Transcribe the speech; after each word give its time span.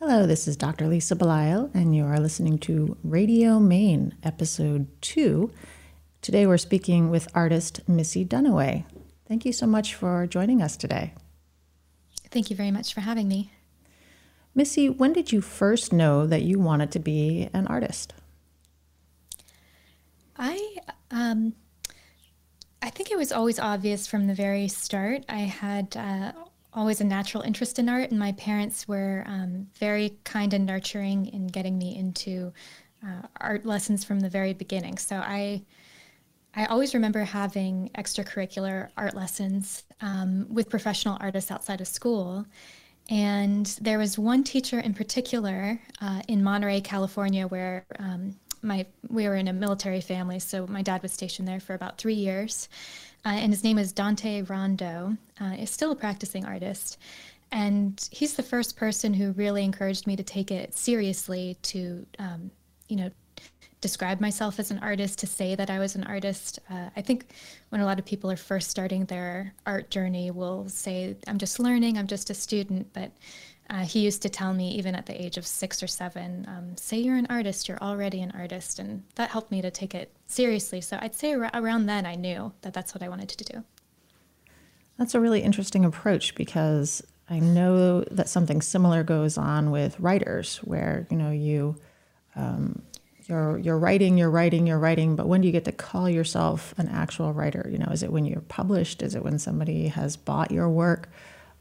Hello, 0.00 0.26
this 0.26 0.48
is 0.48 0.56
Dr. 0.56 0.88
Lisa 0.88 1.14
Belisle, 1.14 1.70
and 1.72 1.94
you 1.94 2.04
are 2.04 2.18
listening 2.18 2.58
to 2.58 2.96
Radio 3.04 3.58
Maine, 3.60 4.14
Episode 4.22 4.88
2. 5.02 5.50
Today 6.20 6.46
we're 6.46 6.58
speaking 6.58 7.10
with 7.10 7.28
artist 7.34 7.80
Missy 7.88 8.24
Dunaway. 8.24 8.84
Thank 9.28 9.46
you 9.46 9.52
so 9.52 9.66
much 9.66 9.94
for 9.94 10.26
joining 10.26 10.60
us 10.60 10.76
today. 10.76 11.14
Thank 12.30 12.50
you 12.50 12.56
very 12.56 12.72
much 12.72 12.92
for 12.92 13.00
having 13.00 13.28
me. 13.28 13.52
Missy, 14.54 14.90
when 14.90 15.12
did 15.12 15.32
you 15.32 15.40
first 15.40 15.92
know 15.92 16.26
that 16.26 16.42
you 16.42 16.58
wanted 16.58 16.90
to 16.92 16.98
be 16.98 17.48
an 17.54 17.66
artist? 17.68 18.12
I 20.36 20.76
um, 21.12 21.54
I 22.82 22.90
think 22.90 23.10
it 23.10 23.16
was 23.16 23.30
always 23.32 23.58
obvious 23.60 24.06
from 24.06 24.26
the 24.26 24.34
very 24.34 24.66
start. 24.68 25.24
I 25.28 25.40
had 25.40 25.96
uh, 25.96 26.32
always 26.74 27.00
a 27.00 27.04
natural 27.04 27.42
interest 27.42 27.78
in 27.78 27.88
art, 27.88 28.10
and 28.10 28.18
my 28.18 28.32
parents 28.32 28.88
were 28.88 29.24
um, 29.26 29.68
very 29.78 30.18
kind 30.24 30.52
and 30.52 30.66
nurturing 30.66 31.26
in 31.26 31.46
getting 31.46 31.78
me 31.78 31.96
into 31.96 32.52
uh, 33.04 33.26
art 33.40 33.64
lessons 33.64 34.04
from 34.04 34.20
the 34.20 34.28
very 34.28 34.52
beginning. 34.52 34.98
So 34.98 35.16
I, 35.16 35.62
I 36.54 36.66
always 36.66 36.94
remember 36.94 37.24
having 37.24 37.90
extracurricular 37.96 38.88
art 38.96 39.14
lessons 39.14 39.84
um, 40.00 40.46
with 40.48 40.68
professional 40.68 41.16
artists 41.20 41.50
outside 41.50 41.80
of 41.80 41.86
school. 41.86 42.46
And 43.10 43.66
there 43.80 43.98
was 43.98 44.18
one 44.18 44.42
teacher 44.44 44.80
in 44.80 44.94
particular 44.94 45.78
uh, 46.00 46.22
in 46.26 46.42
Monterey, 46.42 46.80
California, 46.80 47.46
where 47.46 47.84
um, 47.98 48.34
my 48.62 48.86
we 49.08 49.28
were 49.28 49.34
in 49.34 49.48
a 49.48 49.52
military 49.52 50.00
family, 50.00 50.38
so 50.38 50.66
my 50.66 50.80
dad 50.80 51.02
was 51.02 51.12
stationed 51.12 51.46
there 51.46 51.60
for 51.60 51.74
about 51.74 51.98
three 51.98 52.14
years, 52.14 52.68
uh, 53.24 53.30
and 53.30 53.52
his 53.52 53.64
name 53.64 53.78
is 53.78 53.92
Dante 53.92 54.42
Rondo. 54.42 55.16
Uh, 55.40 55.56
is 55.58 55.70
still 55.70 55.90
a 55.92 55.96
practicing 55.96 56.44
artist, 56.44 56.98
and 57.50 58.08
he's 58.12 58.34
the 58.34 58.42
first 58.42 58.76
person 58.76 59.14
who 59.14 59.32
really 59.32 59.64
encouraged 59.64 60.06
me 60.06 60.16
to 60.16 60.22
take 60.22 60.50
it 60.50 60.74
seriously. 60.74 61.56
To 61.62 62.06
um, 62.18 62.50
you 62.88 62.96
know, 62.96 63.10
describe 63.80 64.20
myself 64.20 64.58
as 64.58 64.70
an 64.70 64.78
artist, 64.78 65.18
to 65.20 65.26
say 65.26 65.54
that 65.54 65.70
I 65.70 65.78
was 65.78 65.94
an 65.94 66.04
artist. 66.04 66.58
Uh, 66.70 66.90
I 66.96 67.02
think 67.02 67.26
when 67.70 67.80
a 67.80 67.84
lot 67.84 67.98
of 67.98 68.04
people 68.04 68.30
are 68.30 68.36
first 68.36 68.70
starting 68.70 69.04
their 69.06 69.54
art 69.66 69.90
journey, 69.90 70.30
will 70.30 70.68
say, 70.68 71.16
"I'm 71.26 71.38
just 71.38 71.58
learning. 71.58 71.98
I'm 71.98 72.06
just 72.06 72.30
a 72.30 72.34
student," 72.34 72.92
but 72.92 73.10
uh, 73.70 73.84
he 73.84 74.00
used 74.00 74.22
to 74.22 74.28
tell 74.28 74.52
me, 74.52 74.72
even 74.72 74.94
at 74.94 75.06
the 75.06 75.20
age 75.20 75.36
of 75.38 75.46
six 75.46 75.82
or 75.82 75.86
seven, 75.86 76.46
um, 76.48 76.76
say 76.76 76.98
you're 76.98 77.16
an 77.16 77.26
artist, 77.30 77.68
you're 77.68 77.82
already 77.82 78.20
an 78.20 78.32
artist. 78.36 78.78
And 78.78 79.04
that 79.14 79.30
helped 79.30 79.50
me 79.50 79.62
to 79.62 79.70
take 79.70 79.94
it 79.94 80.12
seriously. 80.26 80.80
So 80.80 80.98
I'd 81.00 81.14
say 81.14 81.32
ar- 81.34 81.50
around 81.54 81.86
then 81.86 82.04
I 82.04 82.14
knew 82.14 82.52
that 82.60 82.74
that's 82.74 82.94
what 82.94 83.02
I 83.02 83.08
wanted 83.08 83.30
to 83.30 83.44
do. 83.44 83.64
That's 84.98 85.14
a 85.14 85.20
really 85.20 85.40
interesting 85.40 85.84
approach 85.84 86.34
because 86.34 87.02
I 87.28 87.38
know 87.40 88.02
that 88.10 88.28
something 88.28 88.60
similar 88.60 89.02
goes 89.02 89.38
on 89.38 89.70
with 89.70 89.98
writers, 89.98 90.58
where 90.58 91.06
you 91.10 91.16
know 91.16 91.30
you 91.30 91.76
um, 92.36 92.82
you're 93.26 93.58
you're 93.58 93.78
writing, 93.78 94.18
you're 94.18 94.30
writing, 94.30 94.66
you're 94.66 94.78
writing, 94.78 95.16
but 95.16 95.26
when 95.26 95.40
do 95.40 95.48
you 95.48 95.52
get 95.52 95.64
to 95.64 95.72
call 95.72 96.08
yourself 96.08 96.74
an 96.76 96.88
actual 96.88 97.32
writer? 97.32 97.66
You 97.70 97.78
know, 97.78 97.88
is 97.90 98.02
it 98.02 98.12
when 98.12 98.26
you're 98.26 98.42
published? 98.42 99.02
Is 99.02 99.14
it 99.14 99.24
when 99.24 99.38
somebody 99.38 99.88
has 99.88 100.16
bought 100.16 100.50
your 100.50 100.68
work? 100.68 101.08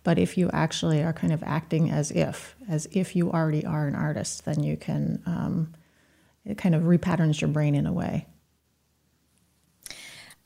But 0.04 0.20
if 0.20 0.38
you 0.38 0.50
actually 0.52 1.02
are 1.02 1.14
kind 1.14 1.32
of 1.32 1.42
acting 1.44 1.90
as 1.90 2.12
if, 2.12 2.56
as 2.68 2.88
if 2.92 3.16
you 3.16 3.32
already 3.32 3.66
are 3.66 3.88
an 3.88 3.96
artist, 3.96 4.46
then 4.46 4.62
you 4.62 4.76
can, 4.76 5.22
um, 5.26 5.73
it 6.46 6.58
kind 6.58 6.76
of 6.76 6.84
repatterns 6.84 7.40
your 7.40 7.50
brain 7.50 7.73
in 7.73 7.86
a 7.86 7.94
way. 7.94 8.28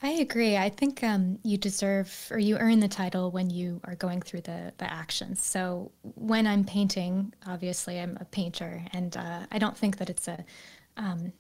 I 0.02 0.10
agree. 0.10 0.58
I 0.58 0.70
think 0.70 1.04
um, 1.04 1.40
you 1.42 1.58
deserve 1.58 2.28
or 2.30 2.38
you 2.38 2.58
earn 2.58 2.80
the 2.82 2.88
title 2.88 3.32
when 3.32 3.50
you 3.50 3.82
are 3.84 3.96
going 3.96 4.22
through 4.22 4.42
the, 4.42 4.72
the 4.78 4.92
actions. 4.92 5.44
So 5.44 5.92
when 6.04 6.46
I'm 6.46 6.64
painting, 6.64 7.34
obviously 7.48 8.00
I'm 8.00 8.16
a 8.22 8.26
painter, 8.26 8.86
and 8.94 9.18
uh, 9.18 9.48
I 9.52 9.58
don't 9.58 9.76
think 9.76 9.98
that 9.98 10.10
it's 10.10 10.28
a 10.28 10.46
um, 10.98 11.34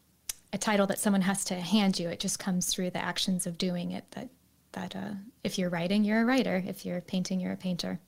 a 0.54 0.58
title 0.58 0.88
that 0.88 0.98
someone 0.98 1.22
has 1.22 1.44
to 1.46 1.56
hand 1.56 2.00
you. 2.00 2.10
It 2.10 2.20
just 2.20 2.40
comes 2.40 2.68
through 2.68 2.92
the 2.92 3.04
actions 3.04 3.46
of 3.46 3.60
doing 3.60 3.92
it. 3.92 4.10
That 4.12 4.30
that 4.72 4.96
uh, 4.96 5.14
if 5.44 5.60
you're 5.60 5.70
writing, 5.70 6.04
you're 6.04 6.22
a 6.22 6.26
writer. 6.26 6.64
If 6.66 6.84
you're 6.84 7.02
painting, 7.02 7.40
you're 7.40 7.54
a 7.54 7.58
painter. 7.58 8.00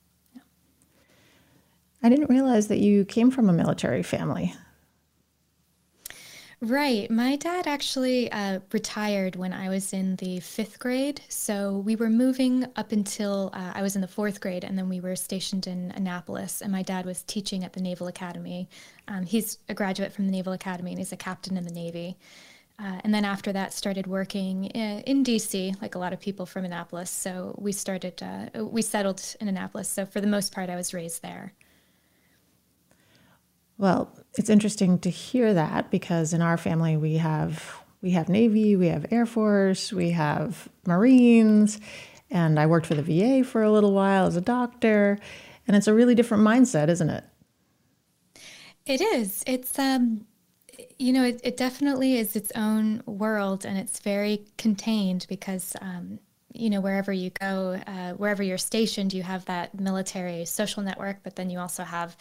I 2.01 2.09
didn't 2.09 2.29
realize 2.29 2.67
that 2.67 2.79
you 2.79 3.05
came 3.05 3.31
from 3.31 3.49
a 3.49 3.53
military 3.53 4.03
family. 4.03 4.53
Right. 6.61 7.09
My 7.09 7.37
dad 7.37 7.67
actually 7.67 8.29
uh, 8.33 8.59
retired 8.73 9.37
when 9.37 9.53
I 9.53 9.69
was 9.69 9.93
in 9.93 10.17
the 10.17 10.41
fifth 10.41 10.77
grade. 10.77 11.21
So 11.29 11.77
we 11.77 11.95
were 11.95 12.09
moving 12.09 12.65
up 12.75 12.91
until 12.91 13.49
uh, 13.53 13.71
I 13.73 13.81
was 13.81 13.95
in 13.95 14.01
the 14.01 14.09
fourth 14.09 14.41
grade, 14.41 14.65
and 14.65 14.77
then 14.77 14.89
we 14.89 14.99
were 14.99 15.15
stationed 15.15 15.67
in 15.67 15.91
Annapolis. 15.91 16.61
And 16.61 16.69
my 16.69 16.81
dad 16.81 17.05
was 17.05 17.23
teaching 17.23 17.63
at 17.63 17.71
the 17.71 17.81
Naval 17.81 18.07
Academy. 18.07 18.67
Um, 19.07 19.25
he's 19.25 19.59
a 19.69 19.73
graduate 19.73 20.11
from 20.11 20.25
the 20.25 20.33
Naval 20.33 20.51
Academy, 20.51 20.91
and 20.91 20.99
he's 20.99 21.13
a 21.13 21.17
captain 21.17 21.55
in 21.55 21.63
the 21.63 21.71
Navy. 21.71 22.17
Uh, 22.77 22.99
and 23.05 23.13
then 23.13 23.23
after 23.23 23.53
that, 23.53 23.73
started 23.73 24.05
working 24.05 24.65
in, 24.65 24.99
in, 25.01 25.23
DC, 25.23 25.81
like 25.81 25.95
a 25.95 25.99
lot 25.99 26.11
of 26.11 26.19
people 26.19 26.45
from 26.45 26.65
Annapolis. 26.65 27.09
So 27.09 27.55
we 27.57 27.71
started, 27.71 28.21
uh, 28.21 28.65
we 28.65 28.81
settled 28.81 29.21
in 29.39 29.47
Annapolis. 29.47 29.87
So 29.87 30.05
for 30.05 30.19
the 30.19 30.27
most 30.27 30.53
part, 30.53 30.69
I 30.69 30.75
was 30.75 30.93
raised 30.93 31.21
there. 31.21 31.53
Well, 33.79 34.13
it's 34.37 34.49
interesting 34.49 34.99
to 34.99 35.09
hear 35.09 35.53
that 35.53 35.89
because 35.89 36.33
in 36.33 36.41
our 36.41 36.57
family 36.57 36.97
we 36.97 37.15
have 37.15 37.81
we 38.01 38.11
have 38.11 38.27
Navy, 38.27 38.75
we 38.75 38.87
have 38.87 39.05
Air 39.09 39.25
Force, 39.25 39.91
we 39.93 40.11
have 40.11 40.67
Marines, 40.85 41.79
and 42.29 42.59
I 42.59 42.65
worked 42.65 42.85
for 42.85 42.95
the 42.95 43.01
VA 43.01 43.43
for 43.43 43.63
a 43.63 43.71
little 43.71 43.93
while 43.93 44.25
as 44.25 44.35
a 44.35 44.41
doctor, 44.41 45.17
and 45.65 45.77
it's 45.77 45.87
a 45.87 45.93
really 45.93 46.13
different 46.13 46.43
mindset, 46.43 46.89
isn't 46.89 47.09
it? 47.09 47.23
It 48.85 48.99
is. 48.99 49.45
It's 49.47 49.79
um 49.79 50.25
you 50.97 51.13
know, 51.13 51.23
it, 51.23 51.39
it 51.43 51.55
definitely 51.55 52.17
is 52.17 52.35
its 52.35 52.51
own 52.55 53.01
world 53.05 53.63
and 53.63 53.77
it's 53.77 53.99
very 53.99 54.45
contained 54.57 55.25
because 55.29 55.73
um 55.81 56.19
you 56.53 56.69
know 56.69 56.81
wherever 56.81 57.13
you 57.13 57.29
go 57.29 57.79
uh, 57.87 58.13
wherever 58.13 58.41
you're 58.41 58.57
stationed 58.57 59.13
you 59.13 59.21
have 59.23 59.45
that 59.45 59.79
military 59.79 60.45
social 60.45 60.81
network 60.81 61.17
but 61.23 61.35
then 61.35 61.49
you 61.49 61.59
also 61.59 61.83
have 61.83 62.17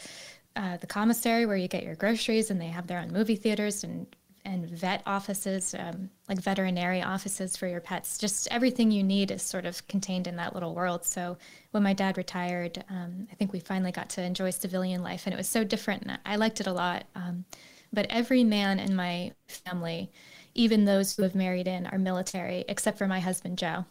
uh, 0.59 0.77
the 0.77 0.87
commissary 0.87 1.47
where 1.47 1.57
you 1.57 1.69
get 1.69 1.85
your 1.85 1.95
groceries, 1.95 2.51
and 2.51 2.61
they 2.61 2.67
have 2.67 2.89
their 2.89 2.99
own 2.99 3.13
movie 3.13 3.37
theaters 3.37 3.85
and 3.85 4.07
and 4.45 4.69
vet 4.71 5.03
offices, 5.05 5.75
um, 5.79 6.09
like 6.29 6.41
veterinary 6.41 7.03
offices 7.03 7.55
for 7.57 7.67
your 7.67 7.81
pets. 7.81 8.17
Just 8.17 8.49
everything 8.51 8.91
you 8.91 9.03
need 9.03 9.31
is 9.31 9.43
sort 9.43 9.67
of 9.67 9.87
contained 9.89 10.27
in 10.27 10.37
that 10.37 10.55
little 10.55 10.75
world. 10.75 11.05
So 11.05 11.37
when 11.73 11.83
my 11.83 11.93
dad 11.93 12.17
retired, 12.17 12.83
um, 12.89 13.29
I 13.31 13.35
think 13.35 13.53
we 13.53 13.61
finally 13.61 13.93
got 13.93 14.09
to 14.11 14.23
enjoy 14.23 14.51
civilian 14.51 15.03
life, 15.03 15.27
and 15.27 15.35
it 15.35 15.37
was 15.37 15.49
so 15.49 15.65
different. 15.65 16.03
And 16.03 16.19
I 16.25 16.37
liked 16.37 16.61
it 16.61 16.67
a 16.67 16.73
lot. 16.73 17.05
Um, 17.15 17.45
but 17.93 18.07
every 18.11 18.43
man 18.43 18.79
in 18.79 18.97
my 18.97 19.33
family, 19.49 20.11
even 20.55 20.85
those 20.85 21.15
who 21.15 21.23
have 21.23 21.35
married 21.35 21.69
in, 21.69 21.87
are 21.87 21.99
military, 21.99 22.65
except 22.69 22.99
for 22.99 23.07
my 23.07 23.21
husband 23.21 23.59
Joe. 23.59 23.85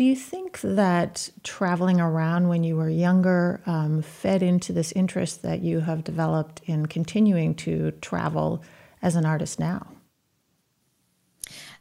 Do 0.00 0.06
you 0.06 0.16
think 0.16 0.62
that 0.62 1.28
traveling 1.42 2.00
around 2.00 2.48
when 2.48 2.64
you 2.64 2.74
were 2.74 2.88
younger 2.88 3.60
um, 3.66 4.00
fed 4.00 4.42
into 4.42 4.72
this 4.72 4.92
interest 4.92 5.42
that 5.42 5.60
you 5.60 5.80
have 5.80 6.04
developed 6.04 6.62
in 6.64 6.86
continuing 6.86 7.54
to 7.56 7.90
travel 8.00 8.62
as 9.02 9.14
an 9.14 9.26
artist 9.26 9.60
now? 9.60 9.86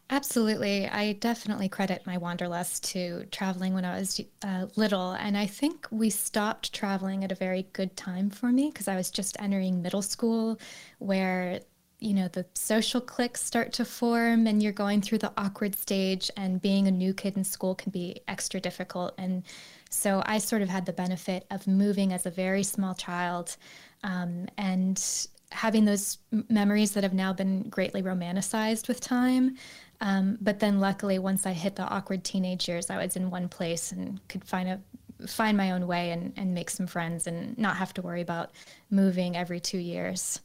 Absolutely. 0.10 0.86
I 0.90 1.14
definitely 1.14 1.70
credit 1.70 2.06
my 2.06 2.18
wanderlust 2.18 2.84
to 2.92 3.26
traveling 3.32 3.74
when 3.74 3.86
I 3.86 3.98
was 3.98 4.20
uh, 4.42 4.66
little. 4.76 5.12
And 5.14 5.38
I 5.38 5.46
think 5.46 5.88
we 5.90 6.10
stopped 6.10 6.74
traveling 6.74 7.24
at 7.24 7.32
a 7.32 7.36
very 7.36 7.68
good 7.72 7.96
time 7.96 8.32
for 8.32 8.52
me 8.52 8.70
because 8.70 8.90
I 8.90 8.98
was 8.98 9.12
just 9.12 9.38
entering 9.40 9.82
middle 9.82 10.02
school 10.02 10.60
where 10.98 11.62
you 12.00 12.14
know 12.14 12.28
the 12.30 12.46
social 12.54 13.02
cliques 13.02 13.44
start 13.44 13.74
to 13.74 13.86
form 13.86 14.48
and 14.48 14.64
you're 14.64 14.72
going 14.72 15.02
through 15.02 15.18
the 15.18 15.34
awkward 15.38 15.76
stage 15.76 16.32
and 16.38 16.62
being 16.62 16.88
a 16.88 16.92
new 16.92 17.14
kid 17.14 17.36
in 17.36 17.44
school 17.44 17.76
can 17.76 17.92
be 17.92 18.22
extra 18.28 18.60
difficult. 18.60 19.14
And 19.18 19.44
so 19.90 20.22
i 20.26 20.38
sort 20.38 20.62
of 20.62 20.70
had 20.70 20.86
the 20.86 20.94
benefit 20.94 21.46
of 21.52 21.68
moving 21.68 22.14
as 22.14 22.26
a 22.26 22.30
very 22.30 22.64
small 22.64 22.94
child 22.94 23.58
um, 24.04 24.48
and 24.58 25.28
having 25.52 25.84
those 25.84 26.20
memories 26.48 26.92
that 26.92 27.04
have 27.04 27.14
now 27.14 27.34
been 27.34 27.64
greatly 27.70 28.04
romanticized 28.04 28.88
with 28.88 29.02
time. 29.02 29.58
Um, 30.00 30.38
but 30.40 30.60
then 30.60 30.80
luckily 30.80 31.20
once 31.20 31.46
i 31.46 31.52
hit 31.52 31.76
the 31.76 31.84
awkward 31.84 32.24
teenage 32.24 32.70
years 32.70 32.90
i 32.90 32.98
was 32.98 33.18
in 33.18 33.30
one 33.30 33.50
place 33.50 33.92
and 33.92 34.26
could 34.30 34.46
find 34.46 34.70
a 34.70 34.80
find 35.28 35.58
my 35.58 35.72
own 35.72 35.86
way 35.86 36.12
and, 36.12 36.32
and 36.38 36.54
make 36.54 36.70
some 36.70 36.88
friends 36.88 37.28
and 37.28 37.58
not 37.58 37.76
have 37.76 37.94
to 37.96 38.02
worry 38.02 38.22
about 38.22 38.52
moving 38.90 39.36
every 39.36 39.60
two 39.60 39.78
years 39.78 40.40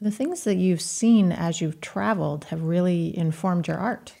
the 0.00 0.10
things 0.10 0.44
that 0.44 0.56
you've 0.56 0.80
seen 0.80 1.32
as 1.32 1.60
you've 1.60 1.80
traveled 1.80 2.44
have 2.44 2.62
really 2.62 3.16
informed 3.16 3.68
your 3.68 3.76
art. 3.76 4.14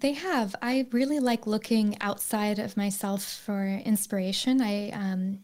They 0.00 0.12
have. 0.12 0.54
I 0.62 0.86
really 0.92 1.18
like 1.18 1.46
looking 1.48 1.96
outside 2.00 2.60
of 2.60 2.76
myself 2.76 3.24
for 3.24 3.66
inspiration. 3.84 4.60
I, 4.60 4.90
um, 4.90 5.40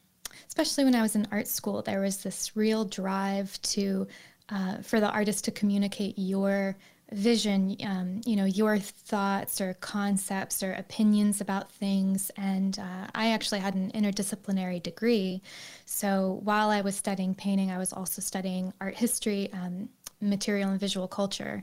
especially 0.47 0.85
when 0.85 0.95
I 0.95 1.03
was 1.03 1.17
in 1.17 1.27
art 1.33 1.49
school, 1.49 1.83
there 1.83 2.01
was 2.01 2.19
this 2.19 2.57
real 2.57 2.85
drive 2.85 3.61
to, 3.63 4.07
uh, 4.49 4.79
for 4.83 5.01
the 5.01 5.11
artist 5.11 5.45
to 5.47 5.51
communicate 5.51 6.15
your 6.17 6.77
vision, 7.13 7.77
um, 7.85 8.21
you 8.27 8.35
know, 8.35 8.45
your 8.45 8.79
thoughts 8.79 9.61
or 9.61 9.75
concepts 9.75 10.63
or 10.63 10.73
opinions 10.73 11.41
about 11.41 11.71
things. 11.71 12.31
And 12.37 12.79
uh, 12.79 13.09
I 13.15 13.31
actually 13.31 13.61
had 13.61 13.75
an 13.75 13.93
interdisciplinary 13.93 14.83
degree. 14.83 15.43
So 15.85 16.41
while 16.43 16.71
I 16.71 16.81
was 16.81 16.97
studying 16.97 17.35
painting, 17.35 17.71
I 17.71 17.79
was 17.79 17.93
also 17.93 18.21
studying 18.21 18.73
art 18.81 18.97
history, 18.97 19.51
um, 19.53 19.89
material 20.21 20.71
and 20.71 20.81
visual 20.81 21.07
culture. 21.07 21.63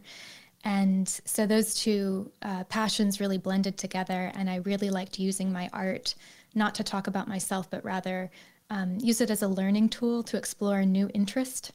And 0.63 1.09
so 1.25 1.45
those 1.45 1.75
two 1.75 2.31
uh, 2.41 2.63
passions 2.65 3.19
really 3.19 3.37
blended 3.37 3.77
together. 3.77 4.31
And 4.35 4.49
I 4.49 4.57
really 4.57 4.89
liked 4.89 5.19
using 5.19 5.51
my 5.51 5.69
art 5.73 6.15
not 6.55 6.75
to 6.75 6.83
talk 6.83 7.07
about 7.07 7.27
myself, 7.27 7.69
but 7.69 7.83
rather 7.83 8.31
um, 8.69 8.97
use 9.01 9.19
it 9.19 9.29
as 9.29 9.41
a 9.41 9.47
learning 9.47 9.89
tool 9.89 10.23
to 10.23 10.37
explore 10.37 10.79
a 10.79 10.85
new 10.85 11.09
interest. 11.13 11.73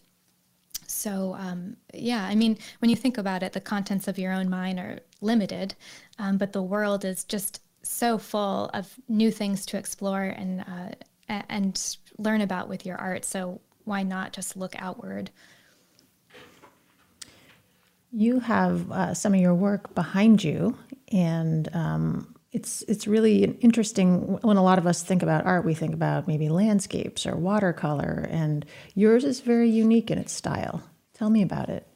So, 0.91 1.37
um, 1.39 1.77
yeah, 1.93 2.25
I 2.25 2.35
mean, 2.35 2.59
when 2.79 2.89
you 2.91 2.97
think 2.97 3.19
about 3.19 3.43
it, 3.43 3.53
the 3.53 3.61
contents 3.61 4.09
of 4.09 4.19
your 4.19 4.33
own 4.33 4.49
mind 4.49 4.81
are 4.81 5.01
limited, 5.21 5.75
um, 6.19 6.39
but 6.39 6.53
the 6.53 6.63
world 6.63 7.05
is 7.05 7.25
just 7.25 7.61
so 7.83 8.19
full 8.19 8.71
of 8.75 8.95
new 9.09 9.31
things 9.31 9.65
to 9.67 9.79
explore 9.79 10.23
and 10.23 10.61
uh, 10.63 11.43
and 11.49 11.97
learn 12.17 12.41
about 12.41 12.69
with 12.69 12.87
your 12.87 12.97
art. 12.97 13.25
So 13.25 13.61
why 13.85 14.03
not 14.03 14.33
just 14.33 14.57
look 14.57 14.75
outward? 14.79 15.31
You 18.11 18.41
have 18.41 18.91
uh, 18.91 19.15
some 19.15 19.35
of 19.35 19.41
your 19.41 19.55
work 19.55 19.95
behind 19.95 20.43
you, 20.43 20.79
and 21.13 21.69
um, 21.75 22.35
it's 22.53 22.83
it's 22.83 23.07
really 23.07 23.45
interesting 23.61 24.39
when 24.41 24.57
a 24.57 24.63
lot 24.63 24.79
of 24.79 24.87
us 24.87 25.03
think 25.03 25.23
about 25.23 25.45
art. 25.45 25.65
We 25.65 25.75
think 25.75 25.93
about 25.93 26.27
maybe 26.27 26.49
landscapes 26.49 27.27
or 27.27 27.37
watercolor, 27.37 28.27
and 28.31 28.65
yours 28.95 29.25
is 29.25 29.41
very 29.41 29.69
unique 29.69 30.11
in 30.11 30.19
its 30.19 30.33
style. 30.33 30.83
Tell 31.13 31.31
me 31.31 31.43
about 31.43 31.69
it. 31.69 31.87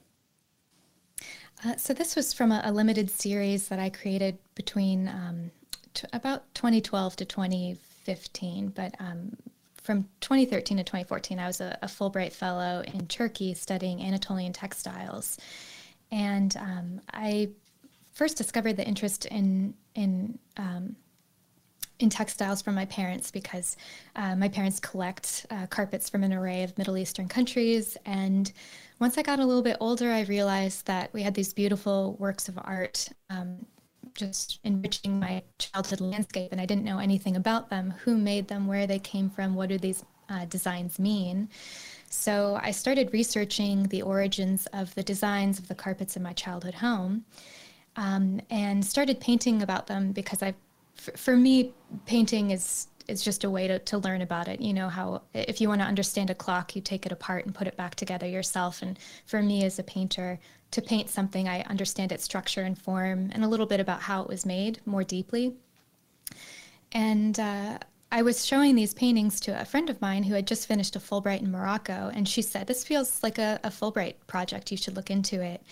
Uh, 1.65 1.77
so 1.77 1.95
this 1.95 2.17
was 2.17 2.33
from 2.33 2.51
a, 2.51 2.61
a, 2.65 2.73
limited 2.73 3.09
series 3.09 3.69
that 3.69 3.79
I 3.79 3.89
created 3.89 4.37
between 4.57 5.07
um, 5.09 5.53
t- 5.95 6.09
about 6.13 6.53
2012 6.55 7.17
to 7.17 7.25
2015, 7.25 8.69
but 8.71 8.97
um, 8.99 9.37
from 9.81 10.09
2013 10.21 10.79
to 10.79 10.83
2014, 10.83 11.39
I 11.39 11.47
was 11.47 11.61
a, 11.61 11.79
a, 11.81 11.87
Fulbright 11.87 12.33
Fellow 12.33 12.83
in 12.83 13.07
Turkey 13.07 13.55
studying 13.55 14.03
Anatolian 14.03 14.53
textiles. 14.53 15.39
And 16.11 16.57
um, 16.57 17.01
I 17.13 17.51
first 18.13 18.37
discovered 18.37 18.77
the 18.77 18.87
interest 18.87 19.25
in 19.27 19.75
in 19.95 20.39
um, 20.57 20.97
in 22.03 22.11
textiles 22.11 22.61
from 22.61 22.75
my 22.75 22.85
parents 22.87 23.31
because 23.31 23.77
uh, 24.17 24.35
my 24.35 24.49
parents 24.49 24.81
collect 24.81 25.47
uh, 25.51 25.67
carpets 25.67 26.11
from 26.11 26.25
an 26.25 26.33
array 26.33 26.65
of 26.65 26.77
Middle 26.77 26.97
Eastern 26.97 27.29
countries. 27.29 27.97
And 28.05 28.53
once 28.99 29.17
I 29.17 29.23
got 29.23 29.39
a 29.39 29.47
little 29.47 29.63
bit 29.63 29.77
older, 29.79 30.11
I 30.11 30.23
realized 30.23 30.87
that 30.87 31.13
we 31.13 31.23
had 31.23 31.35
these 31.35 31.53
beautiful 31.53 32.17
works 32.19 32.49
of 32.49 32.59
art 32.65 33.09
um, 33.31 33.65
just 34.15 34.59
enriching 34.65 35.19
my 35.19 35.43
childhood 35.59 36.01
landscape, 36.01 36.53
and 36.53 36.61
I 36.61 36.67
didn't 36.67 36.85
know 36.85 36.99
anything 36.99 37.37
about 37.37 37.71
them 37.71 37.95
who 38.03 38.19
made 38.19 38.49
them, 38.49 38.67
where 38.67 38.87
they 38.87 38.99
came 38.99 39.31
from, 39.31 39.55
what 39.55 39.69
do 39.69 39.79
these 39.79 40.05
uh, 40.29 40.45
designs 40.47 40.99
mean. 40.99 41.49
So 42.11 42.59
I 42.61 42.73
started 42.73 43.11
researching 43.13 43.85
the 43.85 44.03
origins 44.03 44.67
of 44.75 44.95
the 44.95 45.03
designs 45.03 45.59
of 45.59 45.69
the 45.69 45.75
carpets 45.75 46.17
in 46.17 46.23
my 46.23 46.33
childhood 46.35 46.75
home 46.75 47.25
um, 47.97 48.41
and 48.51 48.85
started 48.85 49.21
painting 49.21 49.63
about 49.63 49.87
them 49.87 50.13
because 50.13 50.43
I, 50.43 50.55
f- 50.99 51.17
for 51.17 51.37
me, 51.37 51.73
painting 52.07 52.51
is 52.51 52.89
is 53.09 53.23
just 53.23 53.43
a 53.43 53.51
way 53.51 53.67
to, 53.67 53.79
to 53.81 53.99
learn 53.99 54.23
about 54.23 54.47
it. 54.49 54.61
You 54.61 54.73
know 54.73 54.89
how 54.89 55.23
if 55.35 55.61
you 55.61 55.69
want 55.69 55.81
to 55.81 55.87
understand 55.87 56.31
a 56.31 56.35
clock, 56.35 56.77
you 56.77 56.83
take 56.83 57.05
it 57.05 57.13
apart 57.13 57.45
and 57.45 57.55
put 57.55 57.67
it 57.67 57.77
back 57.77 57.95
together 57.97 58.27
yourself. 58.27 58.81
And 58.81 58.99
for 59.27 59.43
me 59.43 59.65
as 59.65 59.79
a 59.79 59.83
painter, 59.83 60.39
to 60.71 60.81
paint 60.81 61.11
something, 61.11 61.49
I 61.49 61.63
understand 61.63 62.13
its 62.13 62.25
structure 62.25 62.63
and 62.63 62.79
form 62.79 63.31
and 63.33 63.45
a 63.45 63.49
little 63.49 63.67
bit 63.67 63.81
about 63.81 64.03
how 64.03 64.23
it 64.23 64.29
was 64.29 64.47
made 64.47 64.81
more 64.87 65.05
deeply. 65.05 65.55
And 66.93 67.39
uh, 67.39 67.79
I 68.11 68.23
was 68.23 68.47
showing 68.47 68.75
these 68.75 68.95
paintings 68.95 69.41
to 69.41 69.61
a 69.61 69.65
friend 69.65 69.89
of 69.89 70.01
mine 70.01 70.23
who 70.23 70.35
had 70.35 70.47
just 70.47 70.67
finished 70.67 70.97
a 70.97 70.99
Fulbright 70.99 71.41
in 71.41 71.51
Morocco, 71.51 72.11
and 72.15 72.29
she 72.29 72.43
said, 72.43 72.67
"This 72.67 72.85
feels 72.85 73.23
like 73.23 73.39
a, 73.39 73.59
a 73.65 73.71
Fulbright 73.71 74.15
project. 74.27 74.71
You 74.71 74.77
should 74.77 74.97
look 74.97 75.11
into 75.11 75.41
it." 75.43 75.63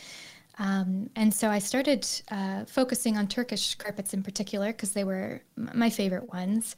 Um, 0.61 1.09
and 1.17 1.33
so 1.33 1.49
I 1.49 1.59
started 1.59 2.07
uh, 2.31 2.67
focusing 2.67 3.17
on 3.17 3.27
Turkish 3.27 3.75
carpets 3.77 4.13
in 4.13 4.23
particular 4.23 4.67
because 4.69 4.93
they 4.93 5.05
were 5.05 5.41
my 5.57 5.89
favorite 5.89 6.31
ones. 6.31 6.77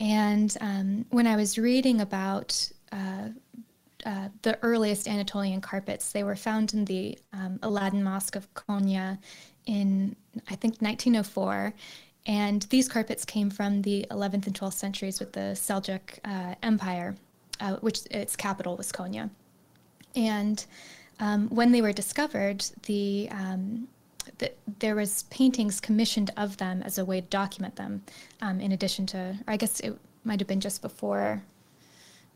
And 0.00 0.56
um, 0.62 1.04
when 1.10 1.26
I 1.26 1.36
was 1.36 1.58
reading 1.58 2.00
about 2.00 2.72
uh, 2.90 3.28
uh, 4.06 4.28
the 4.40 4.58
earliest 4.62 5.06
Anatolian 5.06 5.60
carpets, 5.60 6.10
they 6.12 6.24
were 6.24 6.34
found 6.34 6.72
in 6.72 6.86
the 6.86 7.18
um, 7.34 7.58
Aladdin 7.62 8.02
Mosque 8.02 8.34
of 8.34 8.52
Konya 8.54 9.18
in, 9.66 10.16
I 10.48 10.54
think, 10.54 10.80
1904. 10.80 11.74
And 12.24 12.62
these 12.62 12.88
carpets 12.88 13.26
came 13.26 13.50
from 13.50 13.82
the 13.82 14.06
11th 14.10 14.46
and 14.46 14.58
12th 14.58 14.72
centuries 14.72 15.20
with 15.20 15.34
the 15.34 15.54
Seljuk 15.54 16.18
uh, 16.24 16.54
Empire, 16.62 17.14
uh, 17.60 17.76
which 17.76 18.06
its 18.10 18.36
capital 18.36 18.74
was 18.78 18.90
Konya. 18.90 19.28
And 20.16 20.64
um, 21.22 21.48
when 21.50 21.70
they 21.70 21.80
were 21.80 21.92
discovered, 21.92 22.64
the, 22.86 23.28
um, 23.30 23.86
the, 24.38 24.50
there 24.80 24.96
was 24.96 25.22
paintings 25.24 25.80
commissioned 25.80 26.32
of 26.36 26.56
them 26.56 26.82
as 26.82 26.98
a 26.98 27.04
way 27.04 27.20
to 27.20 27.26
document 27.28 27.76
them. 27.76 28.02
Um, 28.40 28.60
in 28.60 28.72
addition 28.72 29.06
to, 29.06 29.38
I 29.46 29.56
guess 29.56 29.78
it 29.78 29.96
might 30.24 30.40
have 30.40 30.48
been 30.48 30.60
just 30.60 30.82
before 30.82 31.44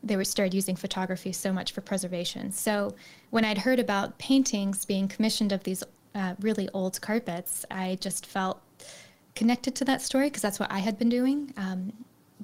they 0.01 0.15
were 0.15 0.23
started 0.23 0.53
using 0.53 0.77
photography 0.77 1.33
so 1.33 1.51
much 1.51 1.73
for 1.73 1.81
preservation. 1.81 2.53
So 2.53 2.95
when 3.29 3.43
I'd 3.43 3.57
heard 3.57 3.79
about 3.79 4.17
paintings 4.19 4.85
being 4.85 5.09
commissioned 5.09 5.51
of 5.51 5.63
these 5.63 5.83
uh, 6.15 6.35
really 6.39 6.69
old 6.73 7.01
carpets, 7.01 7.65
I 7.69 7.97
just 7.99 8.25
felt 8.25 8.61
connected 9.35 9.75
to 9.75 9.85
that 9.85 10.01
story 10.01 10.27
because 10.27 10.41
that's 10.41 10.61
what 10.61 10.71
I 10.71 10.79
had 10.79 10.97
been 10.97 11.09
doing. 11.09 11.53
Um, 11.57 11.91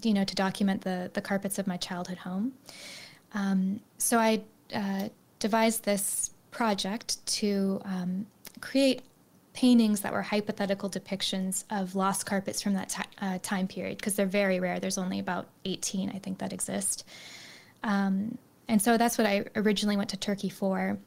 you 0.01 0.13
know, 0.13 0.25
to 0.25 0.36
document 0.36 0.81
the 0.81 1.12
the 1.13 1.22
carpets 1.22 1.57
of 1.60 1.68
my 1.68 1.78
childhood 1.78 2.18
home. 2.18 2.54
Um, 3.34 3.80
so 3.98 4.18
I 4.18 4.42
uh, 4.74 5.10
devised 5.44 5.84
this 5.84 6.31
project 6.51 7.24
to 7.25 7.81
um, 7.84 8.25
create 8.62 9.01
paintings 9.51 10.00
that 10.00 10.13
were 10.13 10.22
hypothetical 10.22 10.90
depictions 10.90 11.66
of 11.69 11.95
lost 11.95 12.25
carpets 12.25 12.62
from 12.62 12.74
that 12.75 12.88
t- 12.88 13.04
uh, 13.22 13.38
time 13.44 13.68
period 13.68 13.98
because 13.98 14.16
they're 14.16 14.25
very 14.25 14.62
rare. 14.62 14.80
There's 14.80 14.98
only 14.98 15.19
about 15.19 15.50
18, 15.66 16.12
I 16.12 16.19
think, 16.19 16.38
that 16.38 16.54
exist. 16.54 17.06
Um, 17.84 18.38
and 18.69 18.81
so 18.81 18.98
that's 18.98 19.18
what 19.18 19.28
I 19.28 19.44
originally 19.57 19.98
went 19.98 20.12
to 20.12 20.18
Turkey 20.18 20.48
for. 20.48 20.98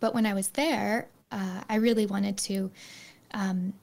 But 0.00 0.12
when 0.12 0.26
I 0.26 0.34
was 0.34 0.48
there, 0.48 1.08
uh, 1.30 1.60
I 1.68 1.76
really 1.76 2.06
wanted 2.06 2.36
to 2.38 2.72
um, 3.32 3.74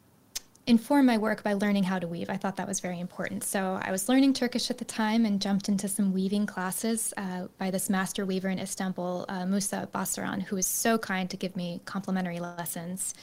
inform 0.66 1.06
my 1.06 1.18
work 1.18 1.44
by 1.44 1.54
learning 1.54 1.84
how 1.84 2.00
to 2.00 2.08
weave. 2.08 2.30
I 2.30 2.38
thought 2.38 2.56
that 2.56 2.68
was 2.68 2.80
very 2.80 3.00
important. 3.00 3.44
So 3.44 3.80
I 3.82 3.92
was 3.92 4.08
learning 4.08 4.34
Turkish 4.34 4.70
at 4.70 4.78
the 4.78 4.86
time 4.86 5.26
and 5.26 5.42
jumped 5.42 5.68
into 5.68 5.90
some 5.90 6.14
weaving 6.14 6.46
classes 6.46 7.14
uh, 7.18 7.48
by 7.58 7.70
this 7.70 7.90
master 7.90 8.26
weaver 8.26 8.48
in 8.48 8.60
Istanbul, 8.60 9.26
uh, 9.28 9.46
Musa 9.46 9.90
Basaran, 9.94 10.42
who 10.42 10.56
was 10.56 10.66
so 10.66 10.98
kind 10.98 11.30
to 11.30 11.36
give 11.36 11.58
me 11.58 11.82
complimentary 11.84 12.40
lessons. 12.40 13.14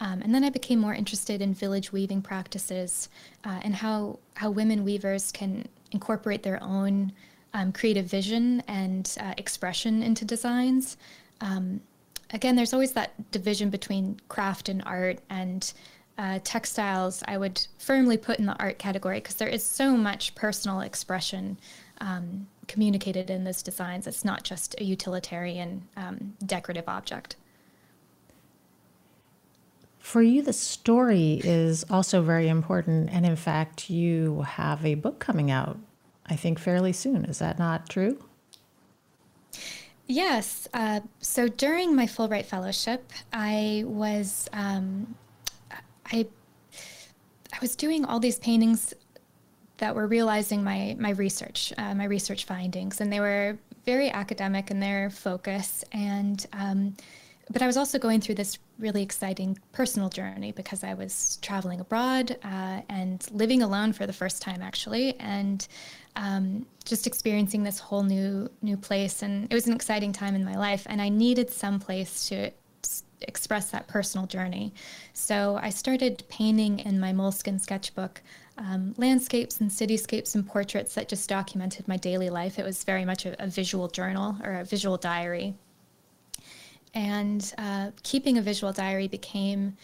Um, 0.00 0.22
and 0.22 0.34
then 0.34 0.44
I 0.44 0.50
became 0.50 0.78
more 0.78 0.94
interested 0.94 1.42
in 1.42 1.52
village 1.52 1.92
weaving 1.92 2.22
practices 2.22 3.10
uh, 3.44 3.60
and 3.62 3.74
how, 3.74 4.18
how 4.34 4.50
women 4.50 4.84
weavers 4.84 5.30
can 5.30 5.68
incorporate 5.90 6.42
their 6.42 6.62
own 6.62 7.12
um, 7.52 7.72
creative 7.72 8.06
vision 8.06 8.62
and 8.66 9.14
uh, 9.20 9.34
expression 9.36 10.02
into 10.02 10.24
designs. 10.24 10.96
Um, 11.40 11.80
again, 12.32 12.56
there's 12.56 12.72
always 12.72 12.92
that 12.92 13.30
division 13.30 13.70
between 13.70 14.20
craft 14.28 14.68
and 14.68 14.82
art, 14.86 15.18
and 15.28 15.72
uh, 16.18 16.40
textiles 16.42 17.22
I 17.26 17.38
would 17.38 17.66
firmly 17.78 18.16
put 18.16 18.38
in 18.38 18.46
the 18.46 18.56
art 18.58 18.78
category 18.78 19.20
because 19.20 19.36
there 19.36 19.48
is 19.48 19.64
so 19.64 19.96
much 19.96 20.34
personal 20.34 20.80
expression 20.80 21.58
um, 22.00 22.48
communicated 22.66 23.30
in 23.30 23.44
those 23.44 23.62
designs. 23.62 24.06
It's 24.06 24.24
not 24.24 24.42
just 24.42 24.74
a 24.80 24.84
utilitarian 24.84 25.88
um, 25.96 26.34
decorative 26.44 26.84
object. 26.88 27.36
For 29.98 30.22
you, 30.22 30.42
the 30.42 30.52
story 30.52 31.40
is 31.44 31.84
also 31.90 32.22
very 32.22 32.48
important. 32.48 33.10
And 33.12 33.26
in 33.26 33.36
fact, 33.36 33.90
you 33.90 34.42
have 34.42 34.84
a 34.84 34.94
book 34.94 35.18
coming 35.18 35.50
out, 35.50 35.78
I 36.26 36.34
think, 36.34 36.58
fairly 36.58 36.92
soon. 36.92 37.24
Is 37.26 37.38
that 37.40 37.58
not 37.58 37.88
true? 37.88 38.18
Yes. 40.06 40.66
Uh, 40.72 41.00
so 41.20 41.48
during 41.48 41.94
my 41.94 42.06
Fulbright 42.06 42.46
Fellowship, 42.46 43.12
I 43.32 43.84
was 43.86 44.48
um, 44.54 45.14
I 46.12 46.26
I 47.52 47.58
was 47.60 47.76
doing 47.76 48.04
all 48.04 48.20
these 48.20 48.38
paintings 48.38 48.94
that 49.78 49.94
were 49.94 50.06
realizing 50.06 50.62
my 50.62 50.96
my 50.98 51.10
research, 51.10 51.72
uh, 51.78 51.94
my 51.94 52.04
research 52.04 52.44
findings, 52.44 53.00
and 53.00 53.12
they 53.12 53.20
were 53.20 53.58
very 53.84 54.10
academic 54.10 54.70
in 54.70 54.80
their 54.80 55.10
focus. 55.10 55.84
And 55.92 56.44
um, 56.52 56.96
but 57.50 57.62
I 57.62 57.66
was 57.66 57.76
also 57.76 57.98
going 57.98 58.20
through 58.20 58.34
this 58.34 58.58
really 58.78 59.02
exciting 59.02 59.58
personal 59.72 60.10
journey 60.10 60.52
because 60.52 60.84
I 60.84 60.94
was 60.94 61.38
traveling 61.40 61.80
abroad 61.80 62.36
uh, 62.44 62.82
and 62.88 63.26
living 63.32 63.62
alone 63.62 63.92
for 63.92 64.06
the 64.06 64.12
first 64.12 64.42
time, 64.42 64.60
actually, 64.60 65.18
and 65.18 65.66
um, 66.16 66.66
just 66.84 67.06
experiencing 67.06 67.62
this 67.62 67.78
whole 67.78 68.02
new 68.02 68.50
new 68.62 68.76
place. 68.76 69.22
And 69.22 69.50
it 69.50 69.54
was 69.54 69.66
an 69.66 69.72
exciting 69.72 70.12
time 70.12 70.34
in 70.34 70.44
my 70.44 70.56
life, 70.56 70.86
and 70.88 71.00
I 71.00 71.08
needed 71.08 71.50
some 71.50 71.80
place 71.80 72.28
to 72.28 72.50
express 73.22 73.70
that 73.70 73.88
personal 73.88 74.26
journey. 74.26 74.72
So 75.12 75.58
I 75.60 75.70
started 75.70 76.24
painting 76.28 76.80
in 76.80 77.00
my 77.00 77.12
moleskin 77.12 77.58
sketchbook 77.58 78.22
um, 78.58 78.94
landscapes 78.96 79.60
and 79.60 79.70
cityscapes 79.70 80.34
and 80.34 80.46
portraits 80.46 80.94
that 80.94 81.08
just 81.08 81.28
documented 81.28 81.86
my 81.86 81.96
daily 81.96 82.28
life. 82.28 82.58
It 82.58 82.64
was 82.64 82.84
very 82.84 83.04
much 83.04 83.24
a, 83.24 83.42
a 83.42 83.46
visual 83.46 83.88
journal 83.88 84.36
or 84.42 84.54
a 84.54 84.64
visual 84.64 84.96
diary. 84.96 85.54
And 86.94 87.52
uh, 87.58 87.90
keeping 88.02 88.38
a 88.38 88.42
visual 88.42 88.72
diary 88.72 89.08
became 89.08 89.76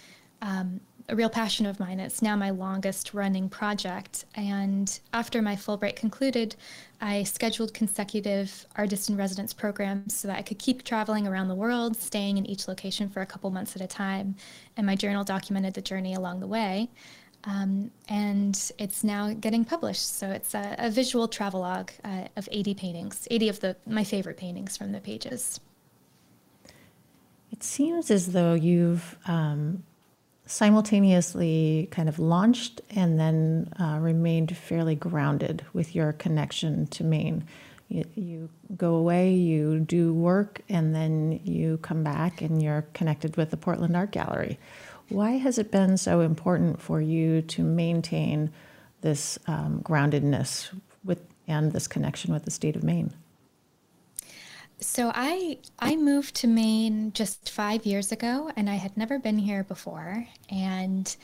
um, 0.43 0.81
a 1.09 1.17
real 1.17 1.29
passion 1.29 1.67
of 1.67 1.79
mine. 1.79 2.01
It's 2.01 2.23
now 2.23 2.35
my 2.35 2.51
longest 2.51 3.13
running 3.13 3.49
project. 3.49 4.25
And 4.35 4.99
after 5.13 5.43
my 5.43 5.55
Fulbright 5.55 5.97
concluded, 5.97 6.57
I 7.01 7.25
scheduled 7.25 7.75
consecutive 7.75 8.67
artist 8.77 9.11
in 9.11 9.17
residence 9.17 9.53
programs 9.53 10.17
so 10.17 10.29
that 10.29 10.39
I 10.39 10.43
could 10.43 10.59
keep 10.59 10.83
traveling 10.83 11.27
around 11.27 11.49
the 11.49 11.55
world, 11.55 11.97
staying 11.97 12.39
in 12.39 12.47
each 12.47 12.69
location 12.69 13.11
for 13.11 13.21
a 13.21 13.27
couple 13.27 13.51
months 13.51 13.77
at 13.77 13.83
a 13.83 13.87
time. 13.87 14.37
And 14.77 14.87
my 14.87 14.97
journal 14.97 15.25
documented 15.25 15.75
the 15.75 15.83
journey 15.83 16.15
along 16.15 16.41
the 16.41 16.47
way. 16.47 16.89
Um, 17.47 17.91
and 18.09 18.73
it's 18.79 19.05
now 19.05 19.35
getting 19.35 19.67
published. 19.67 20.17
So 20.17 20.31
it's 20.31 20.55
a, 20.55 20.75
a 20.79 20.91
visual 20.91 21.29
travelogue 21.29 21.91
uh, 22.03 22.29
of 22.37 22.49
80 22.51 22.75
paintings, 22.75 23.29
80 23.31 23.49
of 23.51 23.61
the 23.61 23.77
my 23.87 24.05
favorite 24.05 24.39
paintings 24.39 24.79
from 24.79 24.93
the 24.93 25.01
pages. 25.01 25.61
It 27.53 27.63
seems 27.63 28.11
as 28.11 28.33
though 28.33 28.55
you've 28.55 29.17
um, 29.27 29.85
simultaneously 30.47 31.89
kind 31.91 32.09
of 32.09 32.19
launched 32.19 32.81
and 32.91 33.19
then 33.19 33.73
uh, 33.81 33.99
remained 34.01 34.57
fairly 34.57 34.95
grounded 34.95 35.65
with 35.73 35.95
your 35.95 36.13
connection 36.13 36.87
to 36.89 37.05
Maine. 37.05 37.45
You, 37.89 38.05
you, 38.15 38.49
go 38.77 38.95
away, 38.95 39.33
you 39.33 39.81
do 39.81 40.13
work, 40.13 40.63
and 40.69 40.95
then 40.95 41.41
you 41.45 41.79
come 41.79 42.03
back 42.03 42.43
and 42.43 42.63
you're 42.63 42.87
connected 42.95 43.37
with 43.37 43.51
the 43.51 43.57
Portland 43.57 43.97
Art 43.97 44.11
Gallery. 44.11 44.59
Why 45.09 45.33
has 45.33 45.59
it 45.59 45.71
been 45.71 45.97
so 45.97 46.21
important 46.21 46.81
for 46.81 47.01
you 47.01 47.43
to 47.43 47.63
maintain 47.63 48.51
this 49.03 49.39
um, 49.47 49.81
groundedness 49.83 50.71
with 51.05 51.21
and 51.47 51.73
this 51.73 51.87
connection 51.87 52.33
with 52.33 52.47
the 52.47 52.51
state 52.51 52.75
of 52.75 52.83
Maine? 52.83 53.13
So 54.81 55.11
I 55.15 55.59
I 55.79 55.97
moved 55.97 56.35
to 56.37 56.47
Maine 56.47 57.13
just 57.13 57.49
five 57.51 57.87
years 57.87 58.13
ago, 58.13 58.51
and 58.57 58.69
I 58.69 58.75
had 58.75 58.97
never 58.97 59.19
been 59.19 59.39
here 59.39 59.65
before. 59.65 60.27
And 60.51 61.15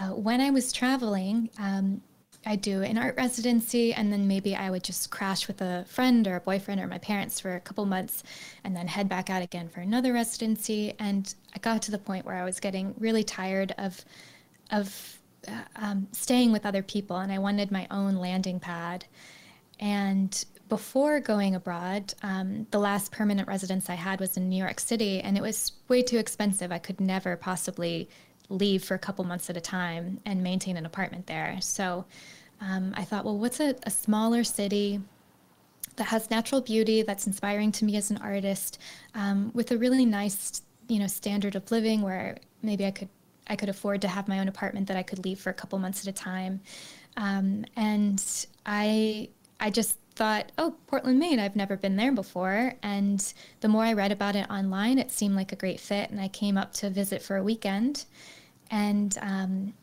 uh, 0.00 0.08
when 0.08 0.40
I 0.40 0.50
was 0.50 0.72
traveling, 0.72 1.50
um, 1.58 2.02
I 2.44 2.56
do 2.56 2.82
an 2.82 2.98
art 2.98 3.16
residency, 3.16 3.92
and 3.92 4.12
then 4.12 4.26
maybe 4.28 4.54
I 4.56 4.70
would 4.70 4.82
just 4.84 5.10
crash 5.10 5.46
with 5.46 5.60
a 5.60 5.84
friend 5.88 6.26
or 6.26 6.36
a 6.36 6.40
boyfriend 6.40 6.80
or 6.80 6.86
my 6.86 6.98
parents 6.98 7.40
for 7.40 7.54
a 7.54 7.60
couple 7.60 7.84
months, 7.86 8.22
and 8.64 8.74
then 8.76 8.86
head 8.88 9.08
back 9.08 9.30
out 9.30 9.42
again 9.42 9.68
for 9.68 9.80
another 9.80 10.12
residency. 10.12 10.94
And 10.98 11.32
I 11.54 11.58
got 11.58 11.82
to 11.82 11.90
the 11.90 11.98
point 11.98 12.24
where 12.24 12.36
I 12.36 12.44
was 12.44 12.60
getting 12.60 12.94
really 12.98 13.24
tired 13.24 13.74
of 13.78 14.04
of 14.72 15.20
uh, 15.48 15.62
um, 15.76 16.08
staying 16.12 16.50
with 16.52 16.66
other 16.66 16.82
people, 16.82 17.16
and 17.16 17.30
I 17.30 17.38
wanted 17.38 17.70
my 17.70 17.86
own 17.90 18.16
landing 18.16 18.58
pad. 18.58 19.04
And 19.78 20.44
before 20.68 21.20
going 21.20 21.54
abroad, 21.54 22.14
um, 22.22 22.66
the 22.70 22.78
last 22.78 23.12
permanent 23.12 23.46
residence 23.46 23.88
I 23.88 23.94
had 23.94 24.20
was 24.20 24.36
in 24.36 24.48
New 24.48 24.56
York 24.56 24.80
City, 24.80 25.20
and 25.20 25.36
it 25.36 25.40
was 25.40 25.72
way 25.88 26.02
too 26.02 26.18
expensive. 26.18 26.72
I 26.72 26.78
could 26.78 27.00
never 27.00 27.36
possibly 27.36 28.08
leave 28.48 28.84
for 28.84 28.94
a 28.94 28.98
couple 28.98 29.24
months 29.24 29.50
at 29.50 29.56
a 29.56 29.60
time 29.60 30.20
and 30.24 30.42
maintain 30.42 30.76
an 30.76 30.86
apartment 30.86 31.26
there. 31.26 31.58
So 31.60 32.04
um, 32.60 32.92
I 32.96 33.04
thought, 33.04 33.24
well, 33.24 33.38
what's 33.38 33.60
a, 33.60 33.74
a, 33.82 33.90
smaller 33.90 34.44
city 34.44 35.00
that 35.96 36.04
has 36.04 36.30
natural 36.30 36.60
beauty 36.60 37.02
that's 37.02 37.26
inspiring 37.26 37.72
to 37.72 37.84
me 37.84 37.96
as 37.96 38.10
an 38.10 38.18
artist, 38.18 38.78
um, 39.14 39.50
with 39.52 39.72
a 39.72 39.78
really 39.78 40.06
nice, 40.06 40.62
you 40.88 40.98
know, 40.98 41.06
standard 41.06 41.54
of 41.54 41.70
living 41.70 42.02
where 42.02 42.38
maybe 42.62 42.86
I 42.86 42.90
could 42.90 43.08
I 43.48 43.54
could 43.56 43.68
afford 43.68 44.00
to 44.02 44.08
have 44.08 44.26
my 44.26 44.40
own 44.40 44.48
apartment 44.48 44.88
that 44.88 44.96
I 44.96 45.04
could 45.04 45.24
leave 45.24 45.38
for 45.38 45.50
a 45.50 45.54
couple 45.54 45.78
months 45.78 46.00
at 46.00 46.08
a 46.08 46.12
time. 46.12 46.60
Um, 47.16 47.64
and 47.76 48.22
I 48.64 49.28
I 49.60 49.70
just 49.70 49.98
thought, 50.16 50.50
oh, 50.58 50.74
Portland, 50.86 51.18
Maine, 51.18 51.38
I've 51.38 51.56
never 51.56 51.76
been 51.76 51.96
there 51.96 52.12
before. 52.12 52.74
And 52.82 53.32
the 53.60 53.68
more 53.68 53.84
I 53.84 53.92
read 53.92 54.12
about 54.12 54.34
it 54.34 54.50
online, 54.50 54.98
it 54.98 55.12
seemed 55.12 55.36
like 55.36 55.52
a 55.52 55.56
great 55.56 55.78
fit. 55.78 56.10
And 56.10 56.20
I 56.20 56.28
came 56.28 56.56
up 56.56 56.72
to 56.74 56.90
visit 56.90 57.22
for 57.22 57.36
a 57.36 57.42
weekend. 57.42 58.06
And 58.70 59.16
um, 59.20 59.74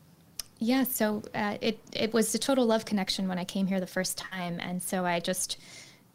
yeah, 0.58 0.84
so 0.84 1.22
uh, 1.34 1.56
it, 1.60 1.78
it 1.92 2.12
was 2.12 2.34
a 2.34 2.38
total 2.38 2.66
love 2.66 2.84
connection 2.84 3.28
when 3.28 3.38
I 3.38 3.44
came 3.44 3.66
here 3.66 3.80
the 3.80 3.86
first 3.86 4.18
time. 4.18 4.58
And 4.60 4.82
so 4.82 5.04
I 5.04 5.20
just 5.20 5.56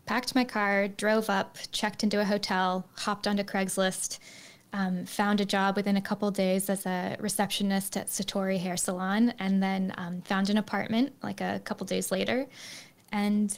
packed 0.06 0.36
my 0.36 0.44
car, 0.44 0.88
drove 0.88 1.30
up, 1.30 1.58
checked 1.72 2.04
into 2.04 2.20
a 2.20 2.26
hotel, 2.26 2.86
hopped 2.98 3.28
onto 3.28 3.44
Craigslist. 3.44 4.20
Um, 4.72 5.08
found 5.08 5.42
a 5.42 5.46
job 5.46 5.78
within 5.78 5.98
a 5.98 6.02
couple 6.02 6.30
days 6.30 6.70
as 6.70 6.86
a 6.86 7.18
receptionist 7.20 7.98
at 7.98 8.06
Satori 8.06 8.60
Hair 8.60 8.78
Salon, 8.78 9.34
and 9.40 9.64
then 9.64 9.96
um, 9.98 10.22
found 10.22 10.52
an 10.52 10.60
apartment 10.60 11.12
like 11.24 11.42
a 11.42 11.60
couple 11.64 11.88
days 11.88 12.12
later. 12.12 12.46
And 13.12 13.58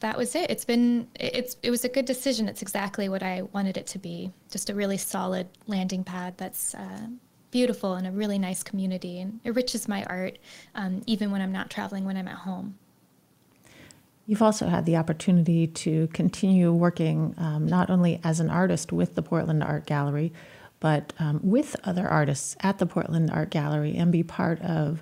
that 0.00 0.18
was 0.18 0.34
it. 0.34 0.50
It's 0.50 0.64
been 0.64 1.08
it's 1.18 1.56
it 1.62 1.70
was 1.70 1.84
a 1.84 1.88
good 1.88 2.04
decision. 2.04 2.48
It's 2.48 2.62
exactly 2.62 3.08
what 3.08 3.22
I 3.22 3.42
wanted 3.52 3.76
it 3.76 3.86
to 3.88 3.98
be. 3.98 4.32
Just 4.50 4.68
a 4.70 4.74
really 4.74 4.98
solid 4.98 5.48
landing 5.66 6.04
pad 6.04 6.34
that's 6.36 6.74
uh, 6.74 7.06
beautiful 7.50 7.94
and 7.94 8.06
a 8.06 8.10
really 8.10 8.38
nice 8.38 8.62
community 8.62 9.20
and 9.20 9.40
enriches 9.44 9.88
my 9.88 10.04
art 10.04 10.38
um, 10.74 11.02
even 11.06 11.30
when 11.30 11.40
I'm 11.40 11.52
not 11.52 11.70
traveling 11.70 12.04
when 12.04 12.16
I'm 12.16 12.28
at 12.28 12.38
home. 12.38 12.76
You've 14.26 14.42
also 14.42 14.66
had 14.68 14.86
the 14.86 14.96
opportunity 14.96 15.66
to 15.66 16.08
continue 16.08 16.72
working 16.72 17.34
um, 17.36 17.66
not 17.66 17.90
only 17.90 18.20
as 18.24 18.40
an 18.40 18.50
artist 18.50 18.90
with 18.90 19.14
the 19.14 19.22
Portland 19.22 19.62
Art 19.62 19.86
Gallery, 19.86 20.32
but 20.80 21.12
um, 21.18 21.40
with 21.42 21.76
other 21.84 22.08
artists 22.08 22.56
at 22.60 22.78
the 22.78 22.86
Portland 22.86 23.30
Art 23.30 23.50
Gallery 23.50 23.96
and 23.96 24.10
be 24.10 24.22
part 24.22 24.60
of 24.62 25.00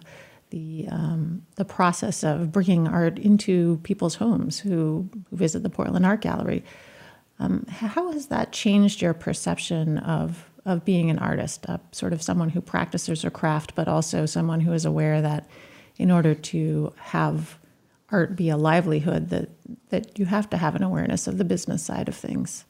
the 0.53 0.87
um, 0.89 1.45
the 1.57 1.65
process 1.65 2.23
of 2.23 2.53
bringing 2.53 2.87
art 2.87 3.19
into 3.19 3.81
people's 3.83 4.15
homes 4.15 4.61
who, 4.61 5.09
who 5.31 5.37
visit 5.37 5.65
the 5.65 5.71
Portland 5.71 6.07
Art 6.07 6.21
Gallery. 6.21 6.63
Um, 7.41 7.67
how 7.69 8.13
has 8.13 8.27
that 8.27 8.53
changed 8.53 9.03
your 9.03 9.15
perception 9.15 9.99
of 9.99 10.49
of 10.65 10.85
being 10.85 11.11
an 11.11 11.19
artist, 11.19 11.69
uh, 11.69 11.79
sort 11.91 12.13
of 12.13 12.23
someone 12.23 12.51
who 12.51 12.61
practices 12.61 13.23
her 13.23 13.31
craft, 13.31 13.75
but 13.75 13.89
also 13.89 14.27
someone 14.27 14.61
who 14.61 14.73
is 14.73 14.85
aware 14.85 15.21
that 15.21 15.49
in 15.97 16.13
order 16.13 16.35
to 16.35 16.93
have 16.99 17.59
art 18.11 18.37
be 18.37 18.49
a 18.49 18.57
livelihood, 18.57 19.31
that 19.31 19.49
that 19.89 20.19
you 20.19 20.27
have 20.27 20.49
to 20.51 20.57
have 20.57 20.77
an 20.77 20.83
awareness 20.83 21.27
of 21.27 21.39
the 21.39 21.45
business 21.45 21.83
side 21.83 22.09
of 22.09 22.15
things. 22.15 22.65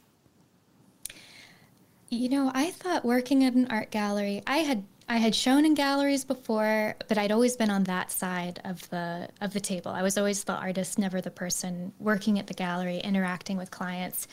You 2.09 2.29
know, 2.29 2.53
I 2.55 2.71
thought 2.71 3.05
working 3.05 3.43
at 3.43 3.55
an 3.55 3.67
art 3.71 3.91
gallery, 3.91 4.43
I 4.47 4.59
had 4.59 4.85
I 5.13 5.19
had 5.19 5.35
shown 5.35 5.67
in 5.67 5.75
galleries 5.75 6.25
before, 6.25 6.95
but 7.07 7.19
I'd 7.19 7.33
always 7.33 7.55
been 7.55 7.69
on 7.69 7.85
that 7.85 8.11
side 8.11 8.63
of 8.65 8.89
the 8.89 9.29
of 9.43 9.53
the 9.53 9.61
table. 9.61 9.91
I 9.91 10.01
was 10.01 10.17
always 10.17 10.43
the 10.45 10.55
artist, 10.55 10.99
never 10.99 11.21
the 11.21 11.31
person 11.31 11.93
working 12.01 12.39
at 12.39 12.47
the 12.47 12.55
gallery, 12.55 12.97
interacting 12.97 13.59
with 13.59 13.71
clients. 13.71 14.27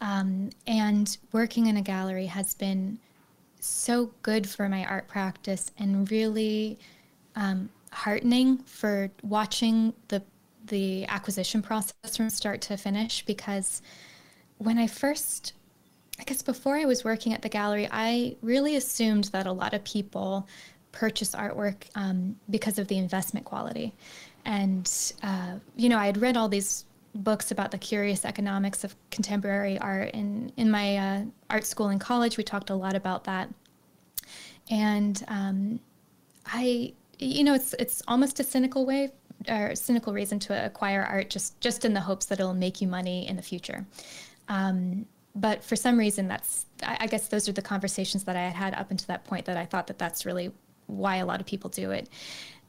Um, 0.00 0.50
and 0.66 1.16
working 1.30 1.68
in 1.68 1.76
a 1.76 1.80
gallery 1.80 2.26
has 2.26 2.54
been 2.54 2.98
so 3.60 4.10
good 4.22 4.48
for 4.48 4.68
my 4.68 4.84
art 4.86 5.06
practice 5.06 5.70
and 5.78 6.10
really 6.10 6.80
um, 7.36 7.68
heartening 7.92 8.58
for 8.64 9.12
watching 9.22 9.94
the 10.08 10.24
the 10.66 11.06
acquisition 11.06 11.62
process 11.62 12.16
from 12.16 12.30
start 12.30 12.62
to 12.62 12.76
finish 12.76 13.24
because 13.24 13.80
when 14.58 14.76
I 14.76 14.88
first 14.88 15.52
I 16.18 16.24
guess 16.24 16.42
before 16.42 16.76
I 16.76 16.84
was 16.84 17.04
working 17.04 17.32
at 17.32 17.42
the 17.42 17.48
gallery, 17.48 17.88
I 17.90 18.36
really 18.42 18.76
assumed 18.76 19.24
that 19.24 19.46
a 19.46 19.52
lot 19.52 19.74
of 19.74 19.84
people 19.84 20.48
purchase 20.92 21.34
artwork 21.34 21.76
um, 21.94 22.36
because 22.48 22.78
of 22.78 22.88
the 22.88 22.96
investment 22.96 23.44
quality. 23.44 23.92
And, 24.44 24.90
uh, 25.22 25.56
you 25.76 25.88
know, 25.88 25.98
I 25.98 26.06
had 26.06 26.16
read 26.16 26.36
all 26.36 26.48
these 26.48 26.84
books 27.14 27.50
about 27.50 27.70
the 27.70 27.78
curious 27.78 28.24
economics 28.24 28.84
of 28.84 28.94
contemporary 29.10 29.78
art. 29.78 30.14
And 30.14 30.52
in 30.56 30.70
my 30.70 30.96
uh, 30.96 31.24
art 31.50 31.64
school 31.64 31.90
in 31.90 31.98
college, 31.98 32.36
we 32.36 32.44
talked 32.44 32.70
a 32.70 32.74
lot 32.74 32.94
about 32.94 33.24
that. 33.24 33.50
And 34.70 35.22
um, 35.28 35.80
I, 36.46 36.92
you 37.18 37.44
know, 37.44 37.54
it's 37.54 37.74
it's 37.74 38.02
almost 38.08 38.40
a 38.40 38.44
cynical 38.44 38.84
way 38.84 39.12
or 39.48 39.74
cynical 39.74 40.12
reason 40.12 40.38
to 40.40 40.64
acquire 40.64 41.02
art, 41.02 41.30
just 41.30 41.60
just 41.60 41.84
in 41.84 41.94
the 41.94 42.00
hopes 42.00 42.26
that 42.26 42.40
it'll 42.40 42.54
make 42.54 42.80
you 42.80 42.88
money 42.88 43.28
in 43.28 43.36
the 43.36 43.42
future. 43.42 43.86
Um, 44.48 45.06
but 45.36 45.62
for 45.62 45.76
some 45.76 45.98
reason 45.98 46.26
that's 46.26 46.66
I, 46.82 46.96
I, 47.00 47.06
guess 47.06 47.28
those 47.28 47.48
are 47.48 47.52
the 47.52 47.62
conversations 47.62 48.24
that 48.24 48.36
i 48.36 48.40
had 48.40 48.54
had 48.54 48.74
up 48.74 48.90
until 48.90 49.06
that 49.08 49.24
point 49.24 49.44
that 49.44 49.56
i 49.56 49.64
thought 49.64 49.86
that 49.86 49.98
that's 49.98 50.26
really 50.26 50.50
why 50.86 51.16
a 51.16 51.26
lot 51.26 51.40
of 51.40 51.46
people 51.46 51.68
do 51.68 51.90
it. 51.90 52.08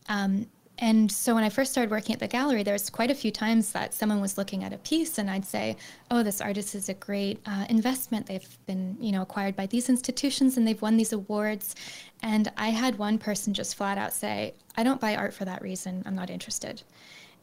Um, 0.10 0.48
and 0.80 1.12
so 1.12 1.34
when 1.34 1.44
i 1.44 1.50
first 1.50 1.72
started 1.72 1.90
working 1.90 2.14
at 2.14 2.20
the 2.20 2.28
gallery 2.28 2.62
there 2.62 2.74
was 2.74 2.88
quite 2.90 3.10
a 3.10 3.16
few 3.16 3.32
times 3.32 3.72
that 3.72 3.96
someone 3.96 4.22
was 4.22 4.38
looking 4.38 4.64
at 4.64 4.72
a 4.72 4.78
piece 4.78 5.18
and 5.18 5.28
i'd 5.28 5.44
say 5.44 5.76
oh 6.12 6.22
this 6.22 6.40
artist 6.40 6.76
is 6.76 6.88
a 6.88 6.94
great 6.94 7.40
uh, 7.48 7.66
investment. 7.68 8.28
They've 8.28 8.58
been 8.68 8.96
you 9.00 9.12
know 9.12 9.24
acquired 9.24 9.56
by 9.56 9.66
these 9.66 9.90
institutions 9.90 10.56
and 10.56 10.68
they've 10.68 10.82
won 10.82 10.98
these 10.98 11.14
awards. 11.14 11.76
And 12.22 12.52
i 12.58 12.70
had 12.70 12.98
one 12.98 13.18
person 13.18 13.54
just 13.54 13.76
flat 13.76 13.98
out 13.98 14.14
say 14.14 14.54
i 14.76 14.84
don't 14.84 15.02
buy 15.02 15.16
art 15.16 15.34
for 15.34 15.46
that 15.46 15.62
reason. 15.62 16.04
I'm 16.06 16.16
not 16.16 16.30
interested. 16.30 16.84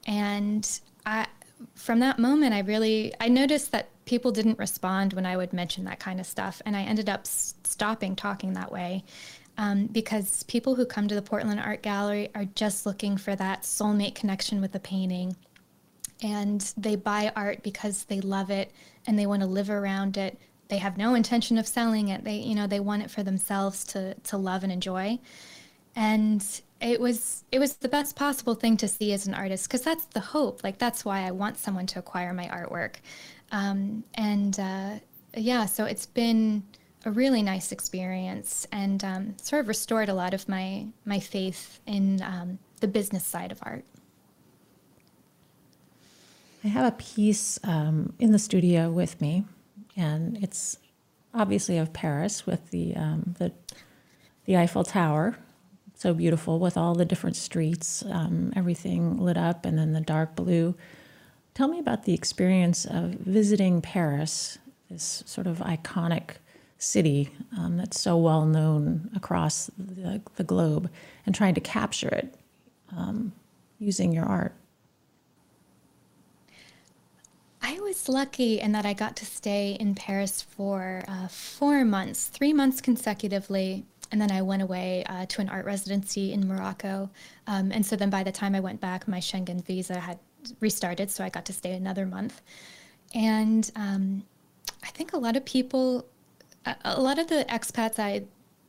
And 0.07 0.69
I, 1.07 1.27
from 1.75 1.99
that 2.01 2.19
moment 2.19 2.53
i 2.53 2.61
really 2.61 3.13
i 3.21 3.29
noticed 3.29 3.73
that 3.73 3.89
people 4.05 4.33
didn't 4.33 4.59
respond 4.59 5.13
when 5.13 5.27
I 5.27 5.37
would 5.37 5.53
mention 5.53 5.85
that 5.85 6.01
kind 6.01 6.21
of 6.21 6.27
stuff. 6.27 6.61
And 6.67 6.77
I 6.77 6.83
ended 6.83 7.09
up 7.09 7.21
s- 7.21 7.55
stopping 7.65 8.17
talking 8.17 8.53
that 8.53 8.71
way 8.71 9.05
um, 9.57 9.87
because 9.87 10.43
people 10.45 10.75
who 10.75 10.85
come 10.85 11.09
to 11.09 11.15
the 11.15 11.23
Portland 11.23 11.61
Art 11.61 11.83
Gallery 11.83 12.31
are 12.35 12.45
just 12.45 12.87
looking 12.87 13.17
for 13.17 13.35
that 13.37 13.63
soulmate 13.63 14.15
connection 14.15 14.61
with 14.61 14.73
the 14.73 14.81
painting. 14.81 15.37
And 16.23 16.61
they 16.77 16.97
buy 16.97 17.33
art 17.37 17.63
because 17.63 18.05
they 18.05 18.21
love 18.21 18.51
it 18.51 18.73
and 19.07 19.19
they 19.19 19.27
want 19.27 19.43
to 19.43 19.49
live 19.49 19.71
around 19.71 20.17
it. 20.17 20.39
They 20.69 20.79
have 20.79 20.97
no 20.97 21.15
intention 21.15 21.59
of 21.59 21.67
selling 21.67 22.09
it. 22.09 22.25
They, 22.25 22.37
you 22.37 22.55
know, 22.55 22.67
they 22.67 22.81
want 22.81 23.03
it 23.03 23.11
for 23.11 23.23
themselves 23.23 23.85
to 23.87 24.15
to 24.15 24.37
love 24.37 24.63
and 24.63 24.73
enjoy. 24.73 25.19
And 25.95 26.45
it 26.81 27.01
was 27.01 27.45
it 27.53 27.59
was 27.59 27.75
the 27.77 27.89
best 27.89 28.17
possible 28.17 28.55
thing 28.55 28.77
to 28.79 28.89
see 28.89 29.13
as 29.13 29.27
an 29.27 29.35
artist 29.35 29.69
because 29.69 29.83
that's 29.83 30.07
the 30.07 30.21
hope. 30.21 30.65
Like 30.65 30.79
that's 30.79 31.05
why 31.05 31.27
I 31.27 31.31
want 31.31 31.59
someone 31.59 31.87
to 31.89 31.99
acquire 31.99 32.33
my 32.33 32.47
artwork. 32.47 32.97
Um, 33.55 34.03
and 34.15 34.59
uh, 34.59 34.95
yeah, 35.37 35.67
so 35.67 35.85
it's 35.85 36.07
been 36.07 36.65
a 37.05 37.11
really 37.13 37.41
nice 37.41 37.71
experience 37.71 38.67
and 38.73 39.05
um, 39.05 39.37
sort 39.39 39.61
of 39.61 39.69
restored 39.69 40.09
a 40.09 40.15
lot 40.15 40.35
of 40.35 40.49
my 40.49 40.89
my 41.05 41.21
faith 41.21 41.79
in 41.87 42.21
um, 42.23 42.59
the 42.81 42.89
business 42.89 43.25
side 43.25 43.53
of 43.53 43.61
art. 43.63 43.85
I 46.65 46.69
have 46.69 46.93
a 46.93 46.97
piece 46.97 47.61
um, 47.63 48.13
in 48.19 48.33
the 48.33 48.41
studio 48.41 48.91
with 48.91 49.21
me, 49.21 49.45
and 49.97 50.43
it's 50.43 50.79
obviously 51.33 51.79
of 51.79 51.93
Paris 51.93 52.47
with 52.47 52.73
the 52.73 52.97
um, 52.97 53.37
the 53.39 53.53
the 54.47 54.57
Eiffel 54.57 54.83
Tower, 54.83 55.39
so 55.95 56.13
beautiful 56.13 56.59
with 56.59 56.77
all 56.77 56.97
the 56.97 57.05
different 57.05 57.37
streets, 57.37 58.05
um, 58.11 58.53
everything 58.57 59.19
lit 59.19 59.37
up, 59.37 59.65
and 59.65 59.79
then 59.79 59.93
the 59.93 60.01
dark 60.01 60.35
blue. 60.35 60.75
Tell 61.55 61.69
me 61.69 61.79
about 61.79 62.03
the 62.03 62.13
experience 62.13 62.85
of 62.85 63.11
visiting 63.11 63.81
Paris, 63.81 64.59
this 64.91 65.23
sort 65.25 65.47
of 65.47 65.59
iconic 65.59 66.31
city 66.79 67.31
um, 67.57 67.77
that's 67.77 68.01
so 68.01 68.17
well 68.17 68.45
known 68.45 69.09
across 69.15 69.71
the, 69.79 70.21
the, 70.35 70.43
globe, 70.43 70.91
and 71.25 71.35
trying 71.35 71.55
to 71.55 71.61
capture 71.61 72.09
it 72.09 72.35
um, 72.97 73.33
using 73.79 74.13
your 74.13 74.25
art. 74.25 74.53
I 77.63 77.79
was 77.81 78.09
lucky 78.09 78.59
in 78.61 78.73
that 78.73 78.85
I 78.85 78.93
got 78.93 79.15
to 79.17 79.25
stay 79.25 79.77
in 79.79 79.95
Paris 79.95 80.43
for 80.43 81.05
uh, 81.07 81.29
four 81.29 81.85
months, 81.85 82.27
three 82.27 82.53
months 82.53 82.81
consecutively. 82.81 83.85
And 84.13 84.21
then 84.21 84.31
I 84.31 84.43
went 84.43 84.61
away 84.61 85.03
uh, 85.07 85.27
to 85.27 85.41
an 85.41 85.49
art 85.49 85.65
residency 85.65 86.33
in 86.33 86.47
Morocco. 86.47 87.11
Um, 87.47 87.73
and 87.73 87.87
so 87.87 87.97
then 87.97 88.11
by 88.11 88.23
the 88.23 88.33
time 88.33 88.55
I 88.55 88.61
went 88.61 88.81
back, 88.81 89.09
my 89.09 89.19
Schengen 89.19 89.65
visa 89.65 89.99
had 89.99 90.19
restarted. 90.61 91.11
So 91.11 91.25
I 91.25 91.29
got 91.29 91.45
to 91.47 91.53
stay 91.53 91.73
another 91.73 92.07
month. 92.07 92.41
And 93.15 93.71
um, 93.77 94.25
I 94.83 94.89
think 94.89 95.13
a 95.13 95.19
lot 95.19 95.37
of 95.37 95.45
people 95.45 96.07
a 96.85 97.01
lot 97.01 97.19
of 97.19 97.29
the 97.29 97.45
expats 97.49 97.99
I 97.99 98.25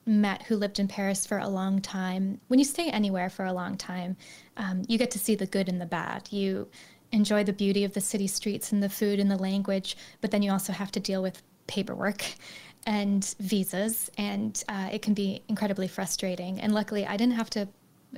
met 0.05 0.43
who 0.43 0.55
lived 0.55 0.79
in 0.79 0.87
Paris 0.87 1.25
for 1.25 1.37
a 1.39 1.47
long 1.47 1.81
time, 1.81 2.39
when 2.47 2.59
you 2.59 2.65
stay 2.65 2.89
anywhere 2.89 3.29
for 3.29 3.45
a 3.45 3.53
long 3.53 3.77
time, 3.77 4.15
um, 4.57 4.83
you 4.87 4.97
get 4.97 5.11
to 5.11 5.19
see 5.19 5.35
the 5.35 5.45
good 5.45 5.67
and 5.67 5.81
the 5.81 5.85
bad. 5.85 6.31
You 6.31 6.67
enjoy 7.11 7.43
the 7.43 7.53
beauty 7.53 7.83
of 7.83 7.93
the 7.93 8.01
city 8.01 8.27
streets 8.27 8.71
and 8.71 8.83
the 8.83 8.89
food 8.89 9.19
and 9.19 9.31
the 9.31 9.37
language, 9.37 9.97
but 10.21 10.31
then 10.31 10.41
you 10.41 10.51
also 10.51 10.73
have 10.73 10.91
to 10.91 10.99
deal 10.99 11.21
with 11.21 11.41
paperwork 11.67 12.23
and 12.85 13.33
visas, 13.39 14.11
and 14.17 14.63
uh, 14.69 14.89
it 14.91 15.01
can 15.01 15.15
be 15.15 15.41
incredibly 15.47 15.87
frustrating. 15.87 16.59
And 16.61 16.73
luckily, 16.73 17.05
I 17.05 17.17
didn't 17.17 17.35
have 17.35 17.49
to 17.51 17.67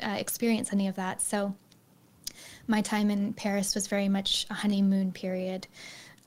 uh, 0.03 0.15
experience 0.19 0.73
any 0.73 0.87
of 0.87 0.95
that. 0.95 1.21
So 1.21 1.55
my 2.67 2.81
time 2.81 3.09
in 3.09 3.33
Paris 3.33 3.73
was 3.73 3.87
very 3.87 4.09
much 4.09 4.45
a 4.49 4.53
honeymoon 4.53 5.11
period. 5.11 5.67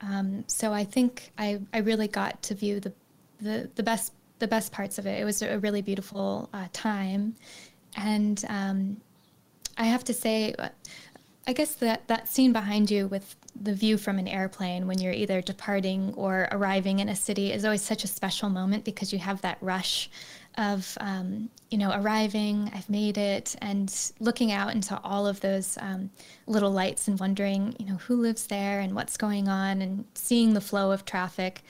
Um, 0.00 0.44
so 0.46 0.72
I 0.72 0.84
think 0.84 1.30
I, 1.38 1.60
I 1.72 1.78
really 1.78 2.08
got 2.08 2.42
to 2.44 2.54
view 2.54 2.80
the 2.80 2.92
the 3.40 3.70
the 3.74 3.82
best 3.82 4.12
the 4.38 4.48
best 4.48 4.72
parts 4.72 4.98
of 4.98 5.06
it. 5.06 5.20
It 5.20 5.24
was 5.24 5.42
a 5.42 5.58
really 5.58 5.82
beautiful 5.82 6.48
uh, 6.52 6.66
time, 6.72 7.36
and 7.96 8.42
um, 8.48 8.96
I 9.76 9.84
have 9.84 10.04
to 10.04 10.14
say, 10.14 10.54
I 11.46 11.52
guess 11.52 11.74
that 11.76 12.08
that 12.08 12.28
scene 12.28 12.52
behind 12.52 12.90
you 12.90 13.06
with 13.08 13.36
the 13.60 13.74
view 13.74 13.98
from 13.98 14.18
an 14.18 14.28
airplane 14.28 14.86
when 14.86 14.98
you're 14.98 15.12
either 15.12 15.40
departing 15.40 16.14
or 16.16 16.48
arriving 16.50 17.00
in 17.00 17.08
a 17.08 17.16
city 17.16 17.52
is 17.52 17.64
always 17.64 17.82
such 17.82 18.04
a 18.04 18.08
special 18.08 18.48
moment 18.48 18.84
because 18.84 19.12
you 19.12 19.18
have 19.18 19.40
that 19.42 19.58
rush 19.60 20.10
of 20.58 20.96
um, 21.00 21.48
you 21.70 21.78
know 21.78 21.92
arriving 21.92 22.70
i've 22.74 22.90
made 22.90 23.16
it 23.16 23.54
and 23.62 24.12
looking 24.18 24.50
out 24.50 24.74
into 24.74 24.98
all 25.02 25.26
of 25.26 25.40
those 25.40 25.78
um, 25.80 26.10
little 26.46 26.70
lights 26.70 27.06
and 27.08 27.20
wondering 27.20 27.74
you 27.78 27.86
know 27.86 27.96
who 27.96 28.16
lives 28.16 28.46
there 28.48 28.80
and 28.80 28.94
what's 28.94 29.16
going 29.16 29.48
on 29.48 29.80
and 29.80 30.04
seeing 30.14 30.54
the 30.54 30.60
flow 30.60 30.90
of 30.90 31.04
traffic 31.04 31.62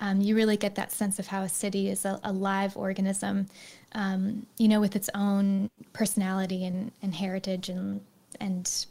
um, 0.00 0.20
you 0.20 0.36
really 0.36 0.56
get 0.56 0.74
that 0.74 0.92
sense 0.92 1.18
of 1.18 1.26
how 1.26 1.42
a 1.42 1.48
city 1.48 1.88
is 1.88 2.04
a, 2.04 2.20
a 2.22 2.32
live 2.32 2.76
organism, 2.76 3.46
um, 3.92 4.46
you 4.58 4.68
know, 4.68 4.80
with 4.80 4.94
its 4.94 5.08
own 5.14 5.70
personality 5.92 6.66
and, 6.66 6.92
and 7.02 7.14
heritage 7.14 7.68
and 7.68 8.00
and 8.40 8.86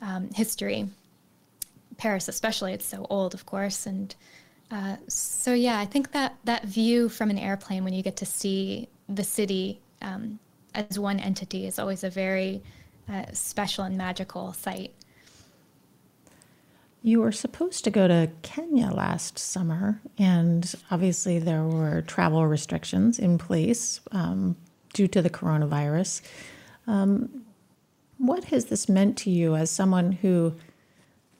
um, 0.00 0.30
history. 0.32 0.88
Paris, 1.96 2.28
especially, 2.28 2.72
it's 2.72 2.86
so 2.86 3.06
old, 3.10 3.34
of 3.34 3.46
course, 3.46 3.86
and 3.86 4.14
uh, 4.74 4.96
so 5.06 5.54
yeah, 5.54 5.78
I 5.78 5.84
think 5.84 6.10
that 6.12 6.34
that 6.42 6.64
view 6.64 7.08
from 7.08 7.30
an 7.30 7.38
airplane 7.38 7.84
when 7.84 7.92
you 7.92 8.02
get 8.02 8.16
to 8.16 8.26
see 8.26 8.88
the 9.08 9.22
city 9.22 9.80
um, 10.02 10.40
as 10.74 10.98
one 10.98 11.20
entity 11.20 11.64
is 11.64 11.78
always 11.78 12.02
a 12.02 12.10
very 12.10 12.60
uh, 13.08 13.26
special 13.32 13.84
and 13.84 13.96
magical 13.96 14.52
sight. 14.52 14.92
You 17.02 17.20
were 17.20 17.30
supposed 17.30 17.84
to 17.84 17.90
go 17.90 18.08
to 18.08 18.28
Kenya 18.42 18.90
last 18.90 19.38
summer, 19.38 20.00
and 20.18 20.74
obviously 20.90 21.38
there 21.38 21.62
were 21.62 22.02
travel 22.02 22.44
restrictions 22.44 23.20
in 23.20 23.38
place 23.38 24.00
um, 24.10 24.56
due 24.92 25.06
to 25.06 25.22
the 25.22 25.30
coronavirus. 25.30 26.20
Um, 26.88 27.44
what 28.18 28.44
has 28.46 28.64
this 28.64 28.88
meant 28.88 29.18
to 29.18 29.30
you 29.30 29.54
as 29.54 29.70
someone 29.70 30.10
who 30.10 30.54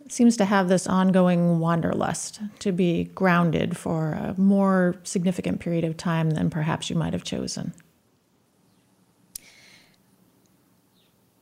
seems 0.09 0.37
to 0.37 0.45
have 0.45 0.69
this 0.69 0.87
ongoing 0.87 1.59
wanderlust 1.59 2.41
to 2.61 2.73
be 2.73 3.05
grounded 3.15 3.77
for 3.77 4.13
a 4.13 4.35
more 4.39 4.97
significant 5.05 5.61
period 5.61 5.85
of 5.85 5.97
time 5.97 6.31
than 6.31 6.51
perhaps 6.51 6.91
you 6.91 6.97
might 6.97 7.13
have 7.13 7.25
chosen? 7.25 7.73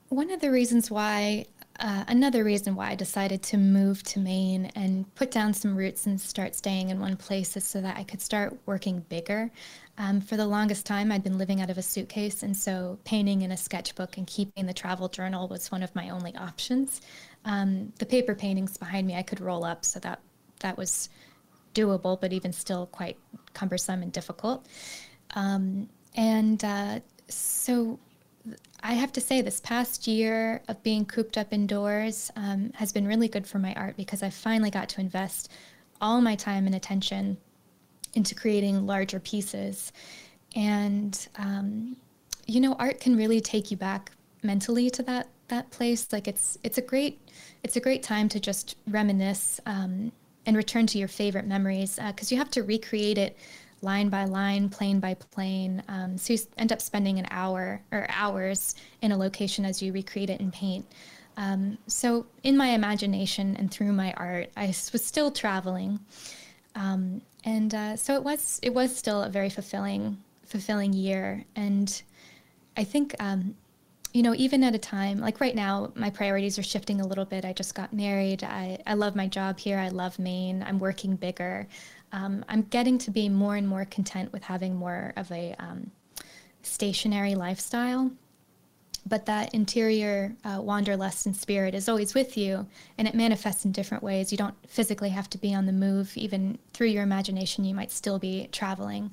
One 0.08 0.30
of 0.30 0.40
the 0.40 0.50
reasons 0.50 0.90
why 0.90 1.46
uh, 1.80 2.04
another 2.06 2.44
reason 2.44 2.76
why 2.76 2.90
I 2.90 2.94
decided 2.94 3.42
to 3.44 3.56
move 3.56 4.02
to 4.04 4.20
Maine 4.20 4.70
and 4.76 5.12
put 5.14 5.30
down 5.30 5.52
some 5.52 5.74
roots 5.74 6.06
and 6.06 6.20
start 6.20 6.54
staying 6.54 6.90
in 6.90 7.00
one 7.00 7.16
place 7.16 7.56
is 7.56 7.64
so 7.64 7.80
that 7.80 7.96
I 7.96 8.04
could 8.04 8.20
start 8.20 8.56
working 8.66 9.00
bigger. 9.08 9.50
Um, 9.98 10.20
for 10.20 10.36
the 10.36 10.46
longest 10.46 10.86
time, 10.86 11.10
I'd 11.10 11.24
been 11.24 11.38
living 11.38 11.60
out 11.60 11.70
of 11.70 11.78
a 11.78 11.82
suitcase, 11.82 12.42
and 12.42 12.56
so 12.56 12.98
painting 13.04 13.42
in 13.42 13.52
a 13.52 13.56
sketchbook 13.56 14.16
and 14.16 14.26
keeping 14.26 14.66
the 14.66 14.72
travel 14.72 15.08
journal 15.08 15.48
was 15.48 15.72
one 15.72 15.82
of 15.82 15.94
my 15.94 16.10
only 16.10 16.34
options. 16.36 17.00
Um, 17.44 17.92
the 17.98 18.06
paper 18.06 18.34
paintings 18.34 18.76
behind 18.76 19.06
me 19.06 19.16
I 19.16 19.22
could 19.22 19.40
roll 19.40 19.64
up, 19.64 19.84
so 19.84 19.98
that 20.00 20.20
that 20.60 20.76
was 20.76 21.08
doable, 21.74 22.20
but 22.20 22.32
even 22.32 22.52
still 22.52 22.86
quite 22.86 23.18
cumbersome 23.54 24.02
and 24.02 24.12
difficult. 24.12 24.66
Um, 25.34 25.88
and 26.14 26.62
uh, 26.64 27.00
so 27.28 27.98
I 28.82 28.94
have 28.94 29.12
to 29.12 29.20
say, 29.20 29.40
this 29.40 29.60
past 29.60 30.06
year 30.06 30.62
of 30.68 30.82
being 30.82 31.04
cooped 31.04 31.38
up 31.38 31.52
indoors 31.52 32.30
um, 32.36 32.72
has 32.74 32.92
been 32.92 33.06
really 33.06 33.28
good 33.28 33.46
for 33.46 33.58
my 33.58 33.72
art 33.74 33.96
because 33.96 34.22
I 34.22 34.30
finally 34.30 34.70
got 34.70 34.88
to 34.90 35.00
invest 35.00 35.50
all 36.00 36.20
my 36.20 36.34
time 36.34 36.66
and 36.66 36.74
attention 36.74 37.36
into 38.14 38.34
creating 38.34 38.86
larger 38.86 39.20
pieces. 39.20 39.92
And, 40.54 41.28
um, 41.36 41.96
you 42.46 42.60
know, 42.60 42.74
art 42.74 43.00
can 43.00 43.16
really 43.16 43.40
take 43.40 43.70
you 43.70 43.76
back 43.76 44.12
mentally 44.42 44.90
to 44.90 45.02
that 45.04 45.28
that 45.48 45.70
place. 45.70 46.12
Like 46.12 46.28
it's 46.28 46.58
it's 46.62 46.78
a 46.78 46.82
great 46.82 47.20
it's 47.62 47.76
a 47.76 47.80
great 47.80 48.02
time 48.02 48.28
to 48.30 48.40
just 48.40 48.76
reminisce 48.86 49.60
um, 49.66 50.12
and 50.46 50.56
return 50.56 50.86
to 50.88 50.98
your 50.98 51.08
favorite 51.08 51.46
memories 51.46 51.98
because 52.06 52.30
uh, 52.30 52.34
you 52.34 52.38
have 52.38 52.50
to 52.50 52.62
recreate 52.62 53.18
it 53.18 53.36
line 53.82 54.08
by 54.08 54.24
line, 54.24 54.68
plane 54.68 55.00
by 55.00 55.14
plane. 55.14 55.82
Um, 55.88 56.16
so 56.16 56.32
you 56.32 56.38
end 56.56 56.72
up 56.72 56.80
spending 56.80 57.18
an 57.18 57.26
hour 57.30 57.82
or 57.90 58.06
hours 58.08 58.76
in 59.02 59.12
a 59.12 59.16
location 59.16 59.64
as 59.64 59.82
you 59.82 59.92
recreate 59.92 60.30
it 60.30 60.40
in 60.40 60.50
paint. 60.50 60.86
Um, 61.36 61.78
so 61.86 62.26
in 62.42 62.56
my 62.56 62.68
imagination 62.68 63.56
and 63.56 63.70
through 63.70 63.92
my 63.92 64.12
art, 64.14 64.50
I 64.56 64.66
was 64.66 65.04
still 65.04 65.30
traveling, 65.30 65.98
um, 66.74 67.22
and 67.44 67.74
uh, 67.74 67.96
so 67.96 68.14
it 68.14 68.22
was 68.22 68.60
it 68.62 68.72
was 68.74 68.94
still 68.94 69.22
a 69.22 69.30
very 69.30 69.48
fulfilling 69.48 70.22
fulfilling 70.44 70.92
year. 70.92 71.44
And 71.56 72.02
I 72.76 72.84
think 72.84 73.14
um, 73.18 73.54
you 74.12 74.22
know, 74.22 74.34
even 74.34 74.62
at 74.62 74.74
a 74.74 74.78
time 74.78 75.18
like 75.18 75.40
right 75.40 75.54
now, 75.54 75.90
my 75.94 76.10
priorities 76.10 76.58
are 76.58 76.62
shifting 76.62 77.00
a 77.00 77.06
little 77.06 77.24
bit. 77.24 77.44
I 77.44 77.52
just 77.52 77.74
got 77.74 77.92
married. 77.92 78.44
I, 78.44 78.78
I 78.86 78.94
love 78.94 79.16
my 79.16 79.26
job 79.26 79.58
here. 79.58 79.78
I 79.78 79.88
love 79.88 80.18
Maine. 80.18 80.62
I'm 80.66 80.78
working 80.78 81.16
bigger 81.16 81.66
um, 82.12 82.44
I'm 82.48 82.62
getting 82.62 82.98
to 82.98 83.10
be 83.10 83.28
more 83.28 83.56
and 83.56 83.66
more 83.66 83.84
content 83.86 84.32
with 84.32 84.42
having 84.42 84.76
more 84.76 85.12
of 85.16 85.30
a 85.32 85.54
um, 85.58 85.90
stationary 86.62 87.34
lifestyle. 87.34 88.10
but 89.04 89.26
that 89.26 89.52
interior 89.52 90.32
uh, 90.44 90.60
wanderlust 90.60 91.26
and 91.26 91.34
spirit 91.34 91.74
is 91.74 91.88
always 91.88 92.14
with 92.14 92.36
you 92.36 92.64
and 92.98 93.08
it 93.08 93.14
manifests 93.14 93.64
in 93.64 93.72
different 93.72 94.02
ways 94.02 94.30
you 94.30 94.38
don't 94.38 94.54
physically 94.68 95.08
have 95.08 95.28
to 95.28 95.38
be 95.38 95.52
on 95.52 95.66
the 95.66 95.72
move 95.72 96.16
even 96.16 96.56
through 96.72 96.86
your 96.86 97.02
imagination 97.02 97.64
you 97.64 97.74
might 97.74 97.90
still 97.90 98.18
be 98.20 98.48
traveling 98.52 99.10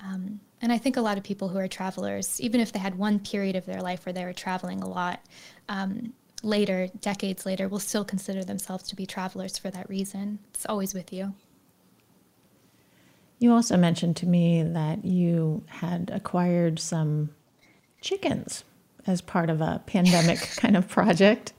um, 0.00 0.40
and 0.60 0.72
i 0.72 0.78
think 0.78 0.96
a 0.96 1.00
lot 1.00 1.18
of 1.18 1.24
people 1.24 1.48
who 1.48 1.58
are 1.58 1.68
travelers 1.68 2.40
even 2.40 2.60
if 2.60 2.72
they 2.72 2.78
had 2.78 2.96
one 2.96 3.18
period 3.18 3.56
of 3.56 3.66
their 3.66 3.80
life 3.80 4.04
where 4.06 4.12
they 4.12 4.24
were 4.24 4.32
traveling 4.32 4.82
a 4.82 4.88
lot 4.88 5.20
um, 5.68 6.12
later 6.42 6.88
decades 7.00 7.44
later 7.44 7.68
will 7.68 7.80
still 7.80 8.04
consider 8.04 8.44
themselves 8.44 8.84
to 8.88 8.96
be 8.96 9.06
travelers 9.06 9.58
for 9.58 9.70
that 9.70 9.88
reason 9.88 10.38
it's 10.54 10.66
always 10.66 10.94
with 10.94 11.12
you 11.12 11.34
you 13.38 13.52
also 13.52 13.76
mentioned 13.76 14.16
to 14.16 14.26
me 14.26 14.62
that 14.62 15.04
you 15.04 15.62
had 15.68 16.10
acquired 16.12 16.80
some 16.80 17.30
chickens 18.00 18.64
as 19.06 19.20
part 19.20 19.48
of 19.48 19.60
a 19.60 19.82
pandemic 19.86 20.38
kind 20.56 20.76
of 20.76 20.88
project. 20.88 21.52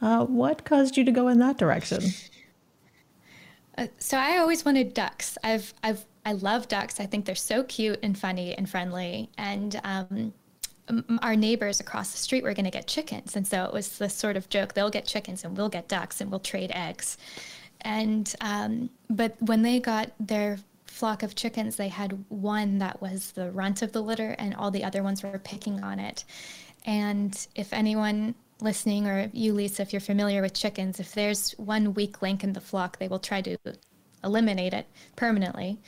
Uh, 0.00 0.24
what 0.24 0.64
caused 0.64 0.96
you 0.96 1.04
to 1.04 1.10
go 1.10 1.28
in 1.28 1.38
that 1.38 1.56
direction? 1.56 2.02
Uh, 3.76 3.86
so 3.98 4.18
I 4.18 4.38
always 4.38 4.64
wanted 4.64 4.94
ducks. 4.94 5.36
I've 5.42 5.74
I've 5.82 6.04
I 6.24 6.32
love 6.32 6.68
ducks. 6.68 7.00
I 7.00 7.06
think 7.06 7.24
they're 7.24 7.34
so 7.34 7.64
cute 7.64 7.98
and 8.02 8.16
funny 8.16 8.54
and 8.54 8.68
friendly. 8.68 9.28
And 9.36 9.80
um, 9.84 10.32
our 11.22 11.36
neighbors 11.36 11.80
across 11.80 12.12
the 12.12 12.18
street 12.18 12.44
were 12.44 12.54
going 12.54 12.64
to 12.64 12.70
get 12.70 12.86
chickens, 12.86 13.36
and 13.36 13.46
so 13.46 13.64
it 13.64 13.72
was 13.72 13.98
this 13.98 14.14
sort 14.14 14.36
of 14.36 14.48
joke: 14.48 14.74
they'll 14.74 14.90
get 14.90 15.06
chickens 15.06 15.44
and 15.44 15.56
we'll 15.56 15.68
get 15.68 15.88
ducks, 15.88 16.20
and 16.20 16.30
we'll 16.30 16.40
trade 16.40 16.70
eggs. 16.74 17.16
And 17.82 18.34
um, 18.40 18.90
but 19.10 19.36
when 19.40 19.62
they 19.62 19.80
got 19.80 20.12
their 20.18 20.58
flock 20.86 21.22
of 21.22 21.34
chickens, 21.34 21.76
they 21.76 21.88
had 21.88 22.24
one 22.28 22.78
that 22.78 23.00
was 23.02 23.32
the 23.32 23.50
runt 23.50 23.82
of 23.82 23.92
the 23.92 24.02
litter, 24.02 24.30
and 24.38 24.54
all 24.54 24.70
the 24.70 24.84
other 24.84 25.02
ones 25.02 25.22
were 25.22 25.38
picking 25.38 25.82
on 25.82 25.98
it. 25.98 26.24
And 26.86 27.46
if 27.54 27.72
anyone 27.72 28.34
listening, 28.60 29.06
or 29.06 29.30
you, 29.32 29.52
Lisa, 29.54 29.82
if 29.82 29.92
you're 29.92 30.00
familiar 30.00 30.42
with 30.42 30.54
chickens, 30.54 31.00
if 31.00 31.12
there's 31.12 31.52
one 31.52 31.94
weak 31.94 32.22
link 32.22 32.44
in 32.44 32.52
the 32.52 32.60
flock, 32.60 32.98
they 32.98 33.08
will 33.08 33.18
try 33.18 33.40
to 33.42 33.56
eliminate 34.24 34.74
it 34.74 34.86
permanently. 35.16 35.78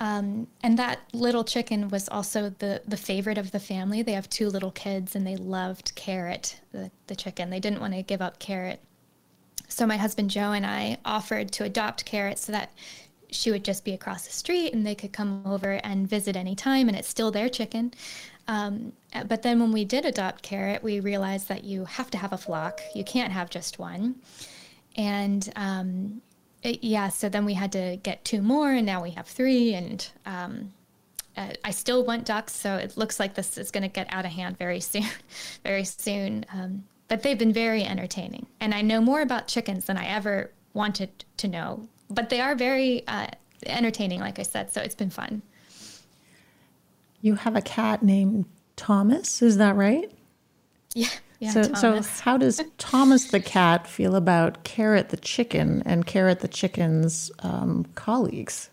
Um, 0.00 0.48
and 0.62 0.78
that 0.78 1.00
little 1.12 1.44
chicken 1.44 1.88
was 1.88 2.08
also 2.08 2.50
the, 2.58 2.82
the 2.86 2.96
favorite 2.96 3.38
of 3.38 3.52
the 3.52 3.60
family. 3.60 4.02
They 4.02 4.12
have 4.12 4.28
two 4.28 4.48
little 4.48 4.72
kids 4.72 5.14
and 5.14 5.26
they 5.26 5.36
loved 5.36 5.94
Carrot, 5.94 6.60
the, 6.72 6.90
the 7.06 7.16
chicken. 7.16 7.50
They 7.50 7.60
didn't 7.60 7.80
want 7.80 7.94
to 7.94 8.02
give 8.02 8.20
up 8.20 8.38
Carrot. 8.38 8.80
So 9.68 9.86
my 9.86 9.96
husband 9.96 10.30
Joe 10.30 10.52
and 10.52 10.66
I 10.66 10.98
offered 11.04 11.52
to 11.52 11.64
adopt 11.64 12.04
Carrot 12.04 12.38
so 12.38 12.52
that 12.52 12.72
she 13.30 13.50
would 13.50 13.64
just 13.64 13.84
be 13.84 13.92
across 13.92 14.26
the 14.26 14.32
street 14.32 14.72
and 14.72 14.86
they 14.86 14.94
could 14.94 15.12
come 15.12 15.42
over 15.46 15.80
and 15.84 16.08
visit 16.08 16.36
anytime 16.36 16.88
and 16.88 16.96
it's 16.96 17.08
still 17.08 17.30
their 17.30 17.48
chicken. 17.48 17.92
Um, 18.46 18.92
but 19.26 19.42
then 19.42 19.60
when 19.60 19.72
we 19.72 19.84
did 19.84 20.04
adopt 20.04 20.42
Carrot, 20.42 20.82
we 20.82 21.00
realized 21.00 21.48
that 21.48 21.64
you 21.64 21.84
have 21.86 22.10
to 22.10 22.18
have 22.18 22.32
a 22.32 22.38
flock. 22.38 22.80
You 22.94 23.04
can't 23.04 23.32
have 23.32 23.48
just 23.48 23.78
one. 23.78 24.16
And 24.96 25.50
um, 25.56 26.20
yeah, 26.64 27.08
so 27.08 27.28
then 27.28 27.44
we 27.44 27.54
had 27.54 27.72
to 27.72 27.98
get 28.02 28.24
two 28.24 28.42
more, 28.42 28.72
and 28.72 28.86
now 28.86 29.02
we 29.02 29.10
have 29.10 29.26
three. 29.26 29.74
And 29.74 30.06
um, 30.24 30.72
uh, 31.36 31.50
I 31.64 31.70
still 31.70 32.04
want 32.04 32.24
ducks, 32.24 32.54
so 32.54 32.76
it 32.76 32.96
looks 32.96 33.20
like 33.20 33.34
this 33.34 33.58
is 33.58 33.70
going 33.70 33.82
to 33.82 33.88
get 33.88 34.06
out 34.10 34.24
of 34.24 34.32
hand 34.32 34.58
very 34.58 34.80
soon. 34.80 35.06
very 35.62 35.84
soon. 35.84 36.46
Um, 36.52 36.84
but 37.08 37.22
they've 37.22 37.38
been 37.38 37.52
very 37.52 37.84
entertaining, 37.84 38.46
and 38.60 38.74
I 38.74 38.80
know 38.80 39.00
more 39.00 39.20
about 39.20 39.46
chickens 39.46 39.84
than 39.84 39.98
I 39.98 40.06
ever 40.06 40.50
wanted 40.72 41.24
to 41.38 41.48
know. 41.48 41.86
But 42.08 42.30
they 42.30 42.40
are 42.40 42.54
very 42.54 43.06
uh, 43.06 43.26
entertaining, 43.66 44.20
like 44.20 44.38
I 44.38 44.42
said. 44.42 44.72
So 44.72 44.80
it's 44.80 44.94
been 44.94 45.10
fun. 45.10 45.42
You 47.20 47.34
have 47.36 47.56
a 47.56 47.62
cat 47.62 48.02
named 48.02 48.46
Thomas, 48.76 49.42
is 49.42 49.58
that 49.58 49.76
right? 49.76 50.10
Yeah. 50.94 51.08
Yeah, 51.44 51.50
so, 51.50 51.62
Thomas. 51.62 52.10
so 52.10 52.22
how 52.24 52.36
does 52.38 52.60
Thomas 52.78 53.26
the 53.30 53.40
cat 53.40 53.86
feel 53.86 54.16
about 54.16 54.64
Carrot 54.64 55.10
the 55.10 55.16
chicken 55.18 55.82
and 55.84 56.06
Carrot 56.06 56.40
the 56.40 56.48
chicken's 56.48 57.30
um, 57.40 57.84
colleagues? 57.94 58.70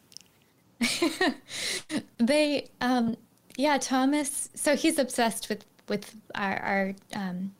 they, 2.17 2.69
um, 2.79 3.17
yeah, 3.57 3.77
Thomas. 3.77 4.49
So 4.55 4.75
he's 4.75 4.97
obsessed 4.97 5.49
with 5.49 5.65
with 5.89 6.15
our, 6.35 6.57
our 6.59 6.95
um, 7.13 7.51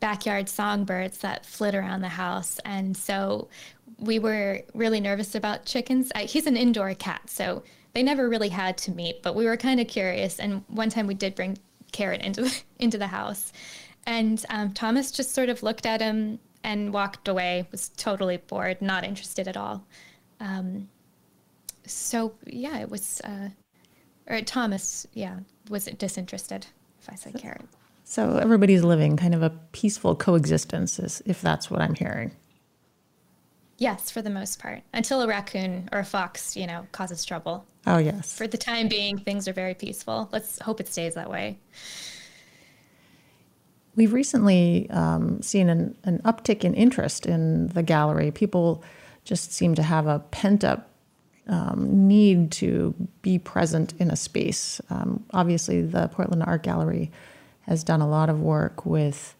backyard 0.00 0.48
songbirds 0.48 1.18
that 1.18 1.46
flit 1.46 1.76
around 1.76 2.00
the 2.00 2.08
house, 2.08 2.58
and 2.64 2.96
so 2.96 3.48
we 4.00 4.18
were 4.18 4.60
really 4.74 5.00
nervous 5.00 5.36
about 5.36 5.64
chickens. 5.64 6.10
I, 6.14 6.24
he's 6.24 6.46
an 6.46 6.56
indoor 6.56 6.92
cat, 6.94 7.22
so 7.30 7.62
they 7.92 8.02
never 8.02 8.28
really 8.28 8.48
had 8.48 8.76
to 8.78 8.90
meet, 8.90 9.22
but 9.22 9.36
we 9.36 9.44
were 9.44 9.56
kind 9.56 9.78
of 9.78 9.86
curious. 9.86 10.40
And 10.40 10.64
one 10.66 10.90
time 10.90 11.06
we 11.06 11.14
did 11.14 11.36
bring 11.36 11.56
Carrot 11.92 12.22
into 12.22 12.42
the, 12.42 12.62
into 12.80 12.98
the 12.98 13.06
house, 13.06 13.52
and 14.06 14.44
um, 14.50 14.72
Thomas 14.72 15.10
just 15.10 15.34
sort 15.34 15.48
of 15.48 15.62
looked 15.62 15.86
at 15.86 16.00
him 16.00 16.38
and 16.62 16.92
walked 16.92 17.28
away. 17.28 17.66
Was 17.70 17.90
totally 17.90 18.38
bored, 18.38 18.80
not 18.80 19.04
interested 19.04 19.48
at 19.48 19.56
all. 19.56 19.84
Um, 20.40 20.88
so 21.86 22.34
yeah, 22.46 22.78
it 22.78 22.90
was. 22.90 23.20
Uh, 23.22 23.48
or 24.26 24.40
Thomas, 24.40 25.06
yeah, 25.12 25.40
was 25.68 25.84
disinterested. 25.84 26.66
If 27.00 27.10
I 27.10 27.14
said 27.14 27.34
Carrot. 27.34 27.66
So 28.04 28.36
everybody's 28.36 28.84
living 28.84 29.16
kind 29.16 29.34
of 29.34 29.42
a 29.42 29.50
peaceful 29.72 30.14
coexistence, 30.14 30.98
if 31.26 31.40
that's 31.40 31.70
what 31.70 31.80
I'm 31.80 31.94
hearing. 31.94 32.32
Yes, 33.76 34.10
for 34.10 34.22
the 34.22 34.30
most 34.30 34.58
part, 34.58 34.82
until 34.92 35.20
a 35.22 35.26
raccoon 35.26 35.88
or 35.90 35.98
a 35.98 36.04
fox, 36.04 36.56
you 36.56 36.66
know, 36.66 36.86
causes 36.92 37.24
trouble. 37.24 37.66
Oh, 37.86 37.98
yes. 37.98 38.36
For 38.36 38.46
the 38.46 38.56
time 38.56 38.88
being, 38.88 39.18
things 39.18 39.48
are 39.48 39.52
very 39.52 39.74
peaceful. 39.74 40.28
Let's 40.32 40.58
hope 40.60 40.80
it 40.80 40.88
stays 40.88 41.14
that 41.14 41.28
way. 41.28 41.58
We've 43.96 44.12
recently 44.12 44.88
um, 44.90 45.40
seen 45.42 45.68
an, 45.68 45.96
an 46.04 46.20
uptick 46.24 46.64
in 46.64 46.74
interest 46.74 47.26
in 47.26 47.68
the 47.68 47.82
gallery. 47.82 48.30
People 48.30 48.82
just 49.24 49.52
seem 49.52 49.74
to 49.76 49.82
have 49.82 50.06
a 50.06 50.18
pent 50.30 50.64
up 50.64 50.90
um, 51.46 52.08
need 52.08 52.50
to 52.52 52.94
be 53.22 53.38
present 53.38 53.94
in 53.98 54.10
a 54.10 54.16
space. 54.16 54.80
Um, 54.90 55.24
obviously, 55.32 55.82
the 55.82 56.08
Portland 56.08 56.42
Art 56.46 56.62
Gallery 56.62 57.10
has 57.62 57.84
done 57.84 58.00
a 58.00 58.08
lot 58.08 58.30
of 58.30 58.40
work 58.40 58.86
with 58.86 59.36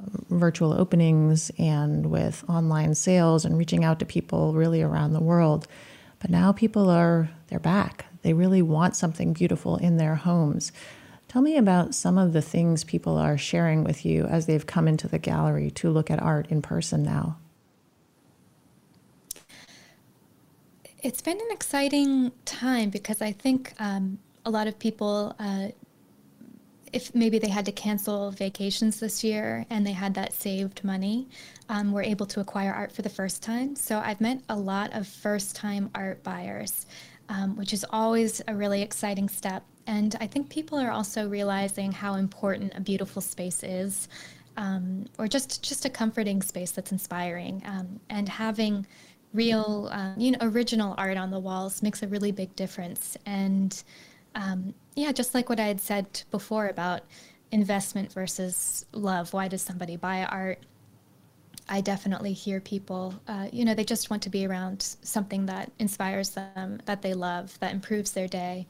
um, 0.00 0.26
virtual 0.30 0.72
openings 0.72 1.50
and 1.58 2.10
with 2.10 2.44
online 2.48 2.94
sales 2.94 3.44
and 3.44 3.56
reaching 3.56 3.84
out 3.84 3.98
to 4.00 4.04
people 4.04 4.52
really 4.54 4.82
around 4.82 5.12
the 5.12 5.22
world. 5.22 5.66
But 6.20 6.30
now 6.30 6.52
people 6.52 6.90
are 6.90 7.30
they're 7.48 7.58
back. 7.58 8.06
They 8.22 8.32
really 8.32 8.62
want 8.62 8.96
something 8.96 9.32
beautiful 9.32 9.76
in 9.76 9.96
their 9.96 10.14
homes. 10.14 10.72
Tell 11.34 11.42
me 11.42 11.56
about 11.56 11.96
some 11.96 12.16
of 12.16 12.32
the 12.32 12.40
things 12.40 12.84
people 12.84 13.18
are 13.18 13.36
sharing 13.36 13.82
with 13.82 14.06
you 14.06 14.24
as 14.26 14.46
they've 14.46 14.64
come 14.64 14.86
into 14.86 15.08
the 15.08 15.18
gallery 15.18 15.68
to 15.72 15.90
look 15.90 16.08
at 16.08 16.22
art 16.22 16.46
in 16.48 16.62
person 16.62 17.02
now. 17.02 17.38
It's 21.02 21.20
been 21.20 21.40
an 21.40 21.48
exciting 21.50 22.30
time 22.44 22.88
because 22.88 23.20
I 23.20 23.32
think 23.32 23.74
um, 23.80 24.20
a 24.46 24.50
lot 24.50 24.68
of 24.68 24.78
people 24.78 25.34
uh, 25.40 25.70
if 26.92 27.12
maybe 27.16 27.40
they 27.40 27.48
had 27.48 27.66
to 27.66 27.72
cancel 27.72 28.30
vacations 28.30 29.00
this 29.00 29.24
year 29.24 29.66
and 29.70 29.84
they 29.84 29.90
had 29.90 30.14
that 30.14 30.34
saved 30.34 30.84
money, 30.84 31.26
um, 31.68 31.90
were 31.90 32.04
able 32.04 32.26
to 32.26 32.38
acquire 32.38 32.72
art 32.72 32.92
for 32.92 33.02
the 33.02 33.08
first 33.08 33.42
time. 33.42 33.74
So 33.74 33.98
I've 33.98 34.20
met 34.20 34.40
a 34.48 34.56
lot 34.56 34.94
of 34.94 35.08
first 35.08 35.56
time 35.56 35.90
art 35.96 36.22
buyers, 36.22 36.86
um, 37.28 37.56
which 37.56 37.72
is 37.72 37.84
always 37.90 38.40
a 38.46 38.54
really 38.54 38.82
exciting 38.82 39.28
step. 39.28 39.64
And 39.86 40.16
I 40.20 40.26
think 40.26 40.48
people 40.48 40.78
are 40.78 40.90
also 40.90 41.28
realizing 41.28 41.92
how 41.92 42.14
important 42.14 42.72
a 42.74 42.80
beautiful 42.80 43.20
space 43.20 43.62
is, 43.62 44.08
um, 44.56 45.06
or 45.18 45.28
just 45.28 45.62
just 45.62 45.84
a 45.84 45.90
comforting 45.90 46.42
space 46.42 46.70
that's 46.70 46.92
inspiring, 46.92 47.62
um, 47.66 48.00
and 48.08 48.28
having 48.28 48.86
real, 49.32 49.88
um, 49.92 50.14
you 50.16 50.30
know, 50.30 50.38
original 50.40 50.94
art 50.96 51.16
on 51.16 51.30
the 51.30 51.38
walls 51.38 51.82
makes 51.82 52.02
a 52.02 52.08
really 52.08 52.32
big 52.32 52.54
difference. 52.56 53.16
And 53.26 53.82
um, 54.34 54.74
yeah, 54.96 55.12
just 55.12 55.34
like 55.34 55.48
what 55.48 55.60
I 55.60 55.66
had 55.66 55.80
said 55.80 56.22
before 56.30 56.68
about 56.68 57.02
investment 57.50 58.12
versus 58.12 58.86
love. 58.92 59.32
Why 59.32 59.48
does 59.48 59.62
somebody 59.62 59.96
buy 59.96 60.24
art? 60.24 60.60
I 61.68 61.80
definitely 61.80 62.32
hear 62.32 62.60
people, 62.60 63.14
uh, 63.26 63.48
you 63.52 63.64
know, 63.64 63.74
they 63.74 63.84
just 63.84 64.10
want 64.10 64.22
to 64.24 64.30
be 64.30 64.46
around 64.46 64.82
something 65.02 65.46
that 65.46 65.72
inspires 65.78 66.30
them, 66.30 66.80
that 66.84 67.00
they 67.00 67.14
love, 67.14 67.58
that 67.60 67.72
improves 67.72 68.12
their 68.12 68.28
day, 68.28 68.66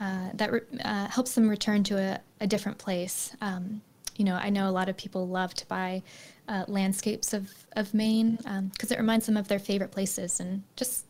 uh, 0.00 0.30
that 0.34 0.52
re- 0.52 0.60
uh, 0.84 1.08
helps 1.08 1.34
them 1.34 1.48
return 1.48 1.84
to 1.84 1.98
a, 1.98 2.20
a 2.40 2.46
different 2.46 2.78
place. 2.78 3.34
Um, 3.40 3.82
you 4.16 4.24
know, 4.24 4.34
I 4.36 4.50
know 4.50 4.68
a 4.68 4.72
lot 4.72 4.88
of 4.88 4.96
people 4.96 5.26
love 5.26 5.54
to 5.54 5.66
buy 5.66 6.02
uh, 6.48 6.64
landscapes 6.68 7.32
of, 7.32 7.52
of 7.72 7.94
Maine 7.94 8.36
because 8.36 8.90
um, 8.90 8.96
it 8.96 8.98
reminds 8.98 9.26
them 9.26 9.36
of 9.36 9.48
their 9.48 9.58
favorite 9.58 9.90
places 9.90 10.40
and 10.40 10.62
just, 10.76 11.06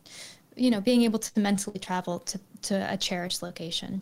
you 0.55 0.71
know, 0.71 0.81
being 0.81 1.03
able 1.03 1.19
to 1.19 1.39
mentally 1.39 1.79
travel 1.79 2.19
to, 2.19 2.39
to 2.63 2.91
a 2.91 2.97
cherished 2.97 3.43
location. 3.43 4.01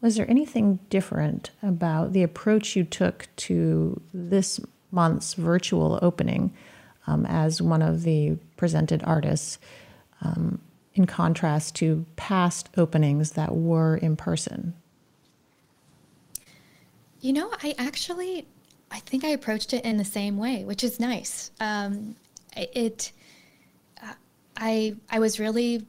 Was 0.00 0.16
there 0.16 0.30
anything 0.30 0.78
different 0.90 1.50
about 1.62 2.12
the 2.12 2.22
approach 2.22 2.76
you 2.76 2.84
took 2.84 3.28
to 3.36 4.00
this 4.14 4.60
month's 4.90 5.34
virtual 5.34 5.98
opening 6.02 6.52
um, 7.06 7.26
as 7.26 7.60
one 7.60 7.82
of 7.82 8.02
the 8.02 8.36
presented 8.56 9.02
artists 9.04 9.58
um, 10.20 10.60
in 10.98 11.06
contrast 11.06 11.74
to 11.76 12.04
past 12.16 12.68
openings 12.76 13.32
that 13.32 13.54
were 13.54 13.96
in 13.96 14.16
person? 14.16 14.74
You 17.20 17.32
know, 17.32 17.50
I 17.62 17.74
actually, 17.78 18.46
I 18.90 19.00
think 19.00 19.24
I 19.24 19.28
approached 19.28 19.72
it 19.72 19.84
in 19.84 19.96
the 19.96 20.04
same 20.04 20.36
way, 20.36 20.64
which 20.64 20.84
is 20.84 21.00
nice. 21.00 21.50
Um, 21.60 22.16
it, 22.56 23.12
uh, 24.02 24.12
I, 24.56 24.96
I 25.10 25.18
was 25.18 25.40
really 25.40 25.86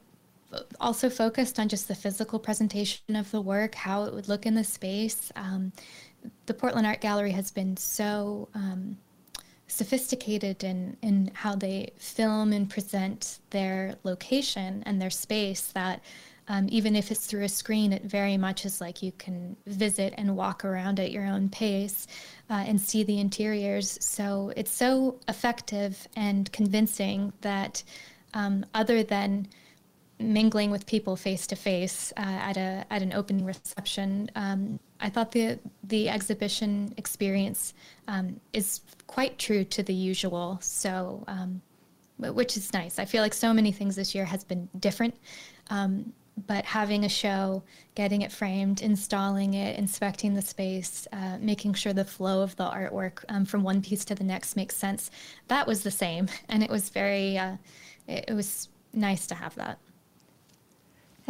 also 0.80 1.08
focused 1.08 1.60
on 1.60 1.68
just 1.68 1.86
the 1.86 1.94
physical 1.94 2.38
presentation 2.38 3.14
of 3.14 3.30
the 3.30 3.40
work, 3.40 3.74
how 3.74 4.04
it 4.04 4.14
would 4.14 4.28
look 4.28 4.46
in 4.46 4.54
the 4.54 4.64
space. 4.64 5.30
Um, 5.36 5.72
the 6.46 6.54
Portland 6.54 6.86
Art 6.86 7.00
Gallery 7.00 7.30
has 7.32 7.50
been 7.50 7.76
so 7.76 8.48
um, 8.54 8.98
sophisticated 9.70 10.64
in, 10.64 10.96
in 11.02 11.30
how 11.34 11.54
they 11.54 11.92
film 11.96 12.52
and 12.52 12.68
present 12.68 13.38
their 13.50 13.94
location 14.02 14.82
and 14.84 15.00
their 15.00 15.10
space 15.10 15.68
that 15.68 16.00
um, 16.48 16.66
even 16.68 16.96
if 16.96 17.12
it's 17.12 17.26
through 17.26 17.44
a 17.44 17.48
screen, 17.48 17.92
it 17.92 18.02
very 18.02 18.36
much 18.36 18.64
is 18.64 18.80
like 18.80 19.04
you 19.04 19.12
can 19.12 19.56
visit 19.66 20.12
and 20.16 20.36
walk 20.36 20.64
around 20.64 20.98
at 20.98 21.12
your 21.12 21.24
own 21.24 21.48
pace 21.48 22.08
uh, 22.50 22.64
and 22.66 22.80
see 22.80 23.04
the 23.04 23.20
interiors. 23.20 23.96
So 24.00 24.52
it's 24.56 24.72
so 24.72 25.20
effective 25.28 26.08
and 26.16 26.50
convincing 26.50 27.32
that 27.42 27.84
um, 28.34 28.66
other 28.74 29.04
than 29.04 29.46
mingling 30.18 30.72
with 30.72 30.86
people 30.86 31.14
face 31.14 31.46
to 31.46 31.56
face 31.56 32.12
at 32.16 32.56
a 32.56 32.84
at 32.90 33.00
an 33.00 33.12
opening 33.12 33.44
reception, 33.44 34.28
um, 34.34 34.80
I 35.00 35.08
thought 35.08 35.32
the 35.32 35.58
the 35.84 36.08
exhibition 36.08 36.94
experience 36.96 37.74
um, 38.08 38.40
is 38.52 38.80
quite 39.06 39.38
true 39.38 39.64
to 39.64 39.82
the 39.82 39.94
usual. 39.94 40.58
So, 40.62 41.24
um, 41.26 41.62
which 42.18 42.56
is 42.56 42.72
nice. 42.72 42.98
I 42.98 43.04
feel 43.06 43.22
like 43.22 43.34
so 43.34 43.52
many 43.52 43.72
things 43.72 43.96
this 43.96 44.14
year 44.14 44.24
has 44.24 44.44
been 44.44 44.68
different. 44.78 45.14
Um, 45.70 46.12
but 46.46 46.64
having 46.64 47.04
a 47.04 47.08
show, 47.08 47.62
getting 47.94 48.22
it 48.22 48.32
framed, 48.32 48.82
installing 48.82 49.54
it, 49.54 49.78
inspecting 49.78 50.34
the 50.34 50.42
space, 50.42 51.06
uh, 51.12 51.38
making 51.40 51.74
sure 51.74 51.92
the 51.92 52.04
flow 52.04 52.42
of 52.42 52.56
the 52.56 52.64
artwork 52.64 53.24
um, 53.28 53.44
from 53.44 53.62
one 53.62 53.82
piece 53.82 54.04
to 54.06 54.14
the 54.14 54.24
next 54.24 54.56
makes 54.56 54.76
sense, 54.76 55.10
that 55.48 55.66
was 55.66 55.82
the 55.82 55.90
same. 55.90 56.28
And 56.48 56.62
it 56.62 56.70
was 56.70 56.88
very, 56.88 57.38
uh, 57.38 57.56
it, 58.06 58.26
it 58.28 58.34
was 58.34 58.68
nice 58.92 59.26
to 59.28 59.34
have 59.34 59.54
that. 59.56 59.78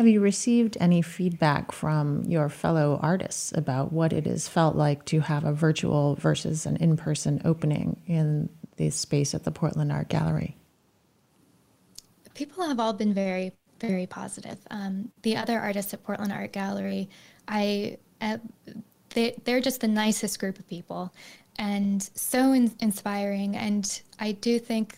Have 0.01 0.09
you 0.09 0.21
received 0.23 0.79
any 0.81 1.03
feedback 1.03 1.73
from 1.73 2.25
your 2.25 2.49
fellow 2.49 2.99
artists 3.03 3.53
about 3.55 3.93
what 3.93 4.15
it 4.15 4.25
has 4.25 4.49
felt 4.49 4.75
like 4.75 5.05
to 5.05 5.21
have 5.21 5.45
a 5.45 5.53
virtual 5.53 6.15
versus 6.15 6.65
an 6.65 6.77
in 6.77 6.97
person 6.97 7.43
opening 7.45 8.01
in 8.07 8.49
the 8.77 8.89
space 8.89 9.35
at 9.35 9.45
the 9.45 9.51
Portland 9.51 9.93
Art 9.93 10.09
Gallery? 10.09 10.57
People 12.33 12.67
have 12.67 12.81
all 12.81 12.95
been 12.95 13.13
very, 13.13 13.53
very 13.79 14.07
positive. 14.07 14.57
Um, 14.71 15.13
the 15.21 15.37
other 15.37 15.61
artists 15.61 15.93
at 15.93 16.03
Portland 16.03 16.33
Art 16.33 16.53
Gallery, 16.53 17.11
I, 17.47 17.99
uh, 18.23 18.39
they, 19.11 19.39
they're 19.45 19.61
just 19.61 19.83
the 19.83 19.89
nicest 19.89 20.41
group 20.41 20.59
of 20.59 20.67
people 20.67 21.13
and 21.59 22.03
so 22.15 22.53
in- 22.55 22.75
inspiring. 22.81 23.55
And 23.55 24.01
I 24.19 24.33
do 24.33 24.59
think 24.59 24.97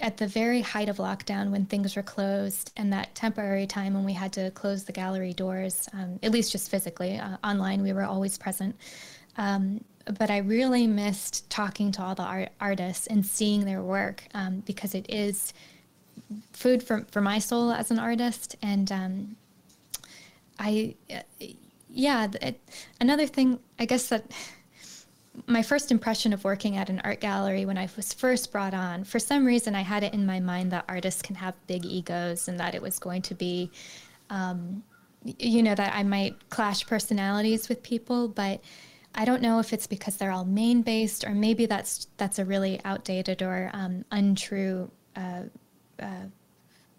at 0.00 0.16
the 0.16 0.26
very 0.26 0.60
height 0.60 0.88
of 0.88 0.96
lockdown 0.96 1.50
when 1.50 1.66
things 1.66 1.96
were 1.96 2.02
closed 2.02 2.72
and 2.76 2.92
that 2.92 3.14
temporary 3.14 3.66
time 3.66 3.94
when 3.94 4.04
we 4.04 4.12
had 4.12 4.32
to 4.34 4.50
close 4.52 4.84
the 4.84 4.92
gallery 4.92 5.32
doors, 5.32 5.88
um, 5.92 6.18
at 6.22 6.32
least 6.32 6.52
just 6.52 6.70
physically, 6.70 7.18
uh, 7.18 7.36
online, 7.44 7.82
we 7.82 7.92
were 7.92 8.04
always 8.04 8.38
present. 8.38 8.76
Um, 9.36 9.84
but 10.18 10.30
I 10.30 10.38
really 10.38 10.86
missed 10.86 11.48
talking 11.50 11.92
to 11.92 12.02
all 12.02 12.14
the 12.14 12.22
art- 12.22 12.52
artists 12.60 13.06
and 13.06 13.24
seeing 13.24 13.64
their 13.64 13.82
work 13.82 14.24
um, 14.34 14.62
because 14.66 14.94
it 14.94 15.06
is 15.08 15.52
food 16.52 16.82
for, 16.82 17.06
for 17.10 17.20
my 17.20 17.38
soul 17.38 17.72
as 17.72 17.90
an 17.90 17.98
artist. 17.98 18.56
And 18.62 18.90
um, 18.90 19.36
I, 20.58 20.94
uh, 21.12 21.20
yeah, 21.88 22.28
it, 22.40 22.60
another 23.00 23.26
thing, 23.26 23.58
I 23.78 23.84
guess 23.84 24.08
that 24.08 24.24
my 25.46 25.62
first 25.62 25.90
impression 25.90 26.32
of 26.32 26.44
working 26.44 26.76
at 26.76 26.90
an 26.90 27.00
art 27.04 27.20
gallery 27.20 27.64
when 27.64 27.78
I 27.78 27.88
was 27.96 28.12
first 28.12 28.52
brought 28.52 28.74
on, 28.74 29.04
for 29.04 29.18
some 29.18 29.44
reason, 29.44 29.74
I 29.74 29.80
had 29.80 30.02
it 30.02 30.12
in 30.12 30.26
my 30.26 30.40
mind 30.40 30.72
that 30.72 30.84
artists 30.88 31.22
can 31.22 31.36
have 31.36 31.54
big 31.66 31.84
egos 31.84 32.48
and 32.48 32.60
that 32.60 32.74
it 32.74 32.82
was 32.82 32.98
going 32.98 33.22
to 33.22 33.34
be, 33.34 33.70
um, 34.28 34.82
you 35.24 35.62
know, 35.62 35.74
that 35.74 35.94
I 35.94 36.02
might 36.02 36.50
clash 36.50 36.86
personalities 36.86 37.68
with 37.68 37.82
people. 37.82 38.28
But 38.28 38.60
I 39.14 39.24
don't 39.24 39.42
know 39.42 39.58
if 39.58 39.72
it's 39.72 39.86
because 39.86 40.16
they're 40.16 40.32
all 40.32 40.44
Maine 40.44 40.82
based 40.82 41.24
or 41.24 41.30
maybe 41.30 41.66
that's 41.66 42.08
that's 42.16 42.38
a 42.38 42.44
really 42.44 42.80
outdated 42.84 43.42
or 43.42 43.70
um, 43.72 44.04
untrue 44.10 44.90
uh, 45.16 45.44
uh, 45.98 46.26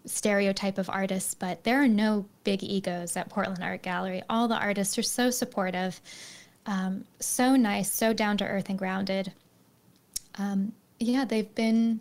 stereotype 0.06 0.78
of 0.78 0.90
artists. 0.90 1.34
But 1.34 1.62
there 1.62 1.80
are 1.80 1.88
no 1.88 2.26
big 2.42 2.64
egos 2.64 3.16
at 3.16 3.28
Portland 3.28 3.62
Art 3.62 3.82
Gallery. 3.82 4.22
All 4.28 4.48
the 4.48 4.58
artists 4.58 4.98
are 4.98 5.02
so 5.02 5.30
supportive 5.30 6.00
um, 6.66 7.04
so 7.20 7.56
nice, 7.56 7.92
so 7.92 8.12
down 8.12 8.36
to 8.38 8.44
earth 8.44 8.68
and 8.68 8.78
grounded. 8.78 9.32
Um, 10.38 10.72
yeah, 10.98 11.24
they've 11.24 11.54
been. 11.54 12.00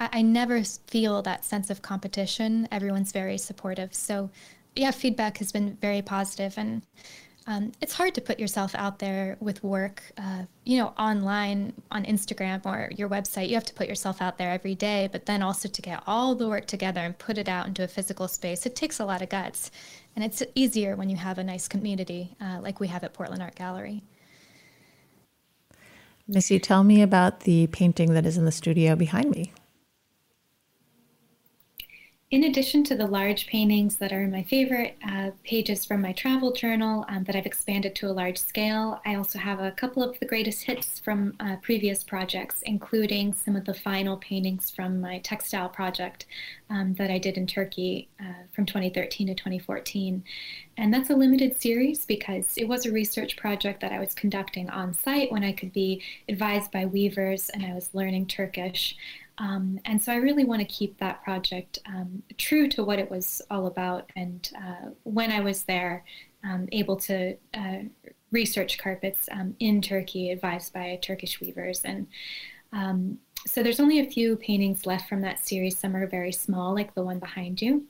I, 0.00 0.08
I, 0.12 0.22
never 0.22 0.62
feel 0.62 1.22
that 1.22 1.44
sense 1.44 1.70
of 1.70 1.82
competition. 1.82 2.68
Everyone's 2.70 3.12
very 3.12 3.38
supportive. 3.38 3.94
So, 3.94 4.30
yeah, 4.76 4.90
feedback 4.90 5.38
has 5.38 5.52
been 5.52 5.76
very 5.80 6.02
positive, 6.02 6.56
and 6.56 6.82
um, 7.46 7.72
it's 7.82 7.92
hard 7.92 8.14
to 8.14 8.22
put 8.22 8.40
yourself 8.40 8.74
out 8.74 8.98
there 8.98 9.36
with 9.38 9.62
work. 9.62 10.02
Uh, 10.16 10.44
you 10.64 10.78
know, 10.78 10.94
online 10.98 11.74
on 11.90 12.04
Instagram 12.04 12.64
or 12.64 12.90
your 12.96 13.08
website, 13.08 13.48
you 13.48 13.54
have 13.54 13.64
to 13.64 13.74
put 13.74 13.86
yourself 13.86 14.22
out 14.22 14.38
there 14.38 14.50
every 14.50 14.74
day. 14.74 15.10
But 15.12 15.26
then 15.26 15.42
also 15.42 15.68
to 15.68 15.82
get 15.82 16.02
all 16.06 16.34
the 16.34 16.48
work 16.48 16.66
together 16.66 17.00
and 17.00 17.18
put 17.18 17.36
it 17.36 17.48
out 17.48 17.66
into 17.66 17.84
a 17.84 17.88
physical 17.88 18.28
space, 18.28 18.64
it 18.64 18.74
takes 18.74 18.98
a 18.98 19.04
lot 19.04 19.20
of 19.20 19.28
guts. 19.28 19.70
And 20.16 20.24
it's 20.24 20.42
easier 20.54 20.96
when 20.96 21.10
you 21.10 21.16
have 21.16 21.36
a 21.36 21.44
nice 21.44 21.68
community 21.68 22.34
uh, 22.40 22.60
like 22.62 22.80
we 22.80 22.88
have 22.88 23.04
at 23.04 23.12
Portland 23.12 23.42
Art 23.42 23.56
Gallery. 23.56 24.02
Missy, 26.26 26.58
tell 26.58 26.82
me 26.82 27.02
about 27.02 27.40
the 27.40 27.66
painting 27.66 28.14
that 28.14 28.24
is 28.24 28.38
in 28.38 28.46
the 28.46 28.52
studio 28.52 28.96
behind 28.96 29.30
me. 29.30 29.52
In 32.34 32.42
addition 32.42 32.82
to 32.84 32.96
the 32.96 33.06
large 33.06 33.46
paintings 33.46 33.94
that 33.98 34.12
are 34.12 34.26
my 34.26 34.42
favorite 34.42 34.96
uh, 35.08 35.30
pages 35.44 35.84
from 35.84 36.02
my 36.02 36.12
travel 36.12 36.50
journal 36.50 37.04
um, 37.08 37.22
that 37.22 37.36
I've 37.36 37.46
expanded 37.46 37.94
to 37.94 38.08
a 38.08 38.12
large 38.12 38.38
scale, 38.38 39.00
I 39.06 39.14
also 39.14 39.38
have 39.38 39.60
a 39.60 39.70
couple 39.70 40.02
of 40.02 40.18
the 40.18 40.26
greatest 40.26 40.64
hits 40.64 40.98
from 40.98 41.36
uh, 41.38 41.58
previous 41.62 42.02
projects, 42.02 42.60
including 42.62 43.34
some 43.34 43.54
of 43.54 43.66
the 43.66 43.72
final 43.72 44.16
paintings 44.16 44.68
from 44.68 45.00
my 45.00 45.20
textile 45.20 45.68
project 45.68 46.26
um, 46.70 46.94
that 46.94 47.08
I 47.08 47.18
did 47.18 47.36
in 47.36 47.46
Turkey 47.46 48.08
uh, 48.18 48.42
from 48.52 48.66
2013 48.66 49.28
to 49.28 49.34
2014. 49.34 50.24
And 50.76 50.92
that's 50.92 51.10
a 51.10 51.14
limited 51.14 51.60
series 51.60 52.04
because 52.04 52.54
it 52.56 52.66
was 52.66 52.84
a 52.84 52.90
research 52.90 53.36
project 53.36 53.80
that 53.80 53.92
I 53.92 54.00
was 54.00 54.12
conducting 54.12 54.68
on 54.70 54.92
site 54.92 55.30
when 55.30 55.44
I 55.44 55.52
could 55.52 55.72
be 55.72 56.02
advised 56.28 56.72
by 56.72 56.84
weavers 56.84 57.48
and 57.50 57.64
I 57.64 57.74
was 57.74 57.90
learning 57.92 58.26
Turkish. 58.26 58.96
Um, 59.38 59.80
and 59.84 60.00
so 60.00 60.12
I 60.12 60.16
really 60.16 60.44
want 60.44 60.60
to 60.60 60.66
keep 60.66 60.98
that 60.98 61.22
project 61.24 61.80
um, 61.86 62.22
true 62.38 62.68
to 62.68 62.84
what 62.84 62.98
it 62.98 63.10
was 63.10 63.42
all 63.50 63.66
about. 63.66 64.10
And 64.14 64.48
uh, 64.56 64.90
when 65.02 65.32
I 65.32 65.40
was 65.40 65.64
there, 65.64 66.04
um, 66.44 66.68
able 66.72 66.96
to 66.96 67.36
uh, 67.54 67.78
research 68.30 68.78
carpets 68.78 69.28
um, 69.32 69.56
in 69.60 69.80
Turkey, 69.80 70.30
advised 70.30 70.72
by 70.72 70.98
Turkish 71.02 71.40
weavers. 71.40 71.82
And 71.84 72.06
um, 72.72 73.18
so 73.46 73.62
there's 73.62 73.80
only 73.80 74.00
a 74.00 74.10
few 74.10 74.36
paintings 74.36 74.86
left 74.86 75.08
from 75.08 75.22
that 75.22 75.44
series. 75.44 75.78
Some 75.78 75.96
are 75.96 76.06
very 76.06 76.32
small, 76.32 76.74
like 76.74 76.94
the 76.94 77.02
one 77.02 77.18
behind 77.18 77.60
you. 77.60 77.86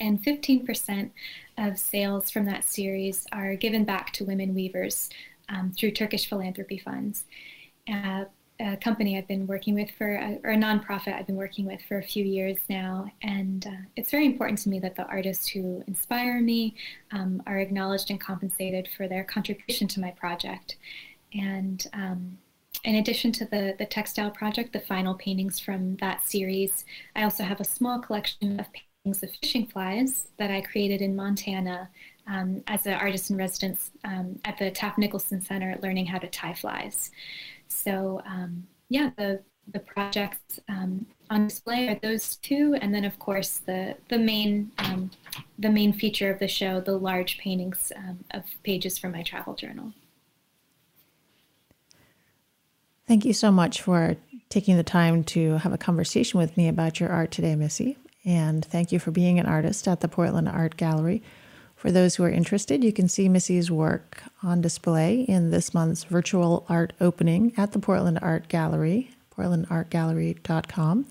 And 0.00 0.22
15% 0.22 1.10
of 1.58 1.78
sales 1.78 2.30
from 2.30 2.44
that 2.46 2.64
series 2.64 3.26
are 3.32 3.54
given 3.54 3.84
back 3.84 4.12
to 4.14 4.24
women 4.24 4.54
weavers 4.54 5.10
um, 5.48 5.72
through 5.72 5.92
Turkish 5.92 6.28
philanthropy 6.28 6.78
funds. 6.78 7.24
Uh, 7.92 8.24
a 8.62 8.76
company 8.76 9.18
I've 9.18 9.26
been 9.26 9.46
working 9.46 9.74
with 9.74 9.90
for, 9.98 10.14
a, 10.14 10.38
or 10.44 10.52
a 10.52 10.56
nonprofit 10.56 11.18
I've 11.18 11.26
been 11.26 11.36
working 11.36 11.66
with 11.66 11.80
for 11.88 11.98
a 11.98 12.02
few 12.02 12.24
years 12.24 12.58
now. 12.70 13.10
And 13.22 13.66
uh, 13.66 13.86
it's 13.96 14.10
very 14.10 14.26
important 14.26 14.58
to 14.60 14.68
me 14.68 14.78
that 14.80 14.94
the 14.94 15.06
artists 15.06 15.48
who 15.48 15.82
inspire 15.86 16.40
me 16.40 16.76
um, 17.10 17.42
are 17.46 17.58
acknowledged 17.58 18.10
and 18.10 18.20
compensated 18.20 18.88
for 18.96 19.08
their 19.08 19.24
contribution 19.24 19.88
to 19.88 20.00
my 20.00 20.12
project. 20.12 20.76
And 21.34 21.84
um, 21.92 22.38
in 22.84 22.96
addition 22.96 23.32
to 23.32 23.44
the, 23.46 23.74
the 23.78 23.86
textile 23.86 24.30
project, 24.30 24.72
the 24.72 24.80
final 24.80 25.14
paintings 25.14 25.58
from 25.58 25.96
that 25.96 26.24
series, 26.24 26.84
I 27.16 27.24
also 27.24 27.42
have 27.42 27.60
a 27.60 27.64
small 27.64 27.98
collection 27.98 28.60
of 28.60 28.66
paintings 28.72 29.22
of 29.22 29.30
fishing 29.40 29.66
flies 29.66 30.28
that 30.38 30.50
I 30.50 30.60
created 30.60 31.02
in 31.02 31.16
Montana 31.16 31.88
um, 32.28 32.62
as 32.68 32.86
an 32.86 32.94
artist 32.94 33.30
in 33.30 33.36
residence 33.36 33.90
um, 34.04 34.38
at 34.44 34.58
the 34.58 34.70
Taft 34.70 34.98
Nicholson 34.98 35.40
Center, 35.40 35.76
learning 35.82 36.06
how 36.06 36.18
to 36.18 36.28
tie 36.28 36.54
flies. 36.54 37.10
So 37.72 38.22
um, 38.26 38.66
yeah, 38.88 39.10
the 39.16 39.42
the 39.72 39.78
projects 39.78 40.58
um, 40.68 41.06
on 41.30 41.48
display 41.48 41.88
are 41.88 41.98
those 42.02 42.36
two, 42.36 42.76
and 42.80 42.94
then 42.94 43.04
of 43.04 43.18
course 43.18 43.58
the 43.58 43.96
the 44.08 44.18
main 44.18 44.70
um, 44.78 45.10
the 45.58 45.70
main 45.70 45.92
feature 45.92 46.30
of 46.30 46.38
the 46.38 46.48
show, 46.48 46.80
the 46.80 46.96
large 46.96 47.38
paintings 47.38 47.92
um, 47.96 48.24
of 48.32 48.44
pages 48.62 48.98
from 48.98 49.12
my 49.12 49.22
travel 49.22 49.54
journal. 49.54 49.92
Thank 53.06 53.24
you 53.24 53.32
so 53.32 53.50
much 53.50 53.82
for 53.82 54.16
taking 54.48 54.76
the 54.76 54.84
time 54.84 55.24
to 55.24 55.56
have 55.58 55.72
a 55.72 55.78
conversation 55.78 56.38
with 56.38 56.56
me 56.56 56.68
about 56.68 57.00
your 57.00 57.10
art 57.10 57.30
today, 57.30 57.56
Missy. 57.56 57.96
And 58.24 58.64
thank 58.64 58.92
you 58.92 58.98
for 59.00 59.10
being 59.10 59.40
an 59.40 59.46
artist 59.46 59.88
at 59.88 60.00
the 60.00 60.08
Portland 60.08 60.48
Art 60.48 60.76
Gallery 60.76 61.22
For 61.82 61.90
those 61.90 62.14
who 62.14 62.22
are 62.22 62.30
interested, 62.30 62.84
you 62.84 62.92
can 62.92 63.08
see 63.08 63.28
Missy's 63.28 63.68
work 63.68 64.22
on 64.40 64.60
display 64.60 65.22
in 65.22 65.50
this 65.50 65.74
month's 65.74 66.04
virtual 66.04 66.64
art 66.68 66.92
opening 67.00 67.52
at 67.56 67.72
the 67.72 67.80
Portland 67.80 68.20
Art 68.22 68.46
Gallery, 68.46 69.10
portlandartgallery.com. 69.36 71.06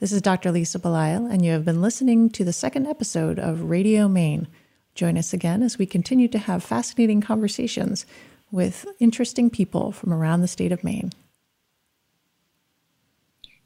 This 0.00 0.12
is 0.12 0.20
Dr. 0.20 0.52
Lisa 0.52 0.78
Belisle, 0.78 1.32
and 1.32 1.42
you 1.42 1.52
have 1.52 1.64
been 1.64 1.80
listening 1.80 2.28
to 2.32 2.44
the 2.44 2.52
second 2.52 2.86
episode 2.86 3.38
of 3.38 3.70
Radio 3.70 4.06
Maine. 4.06 4.46
Join 4.94 5.16
us 5.16 5.32
again 5.32 5.62
as 5.62 5.78
we 5.78 5.86
continue 5.86 6.28
to 6.28 6.38
have 6.38 6.62
fascinating 6.62 7.22
conversations 7.22 8.04
with 8.50 8.84
interesting 9.00 9.48
people 9.48 9.90
from 9.90 10.12
around 10.12 10.42
the 10.42 10.48
state 10.48 10.70
of 10.70 10.84
Maine. 10.84 11.12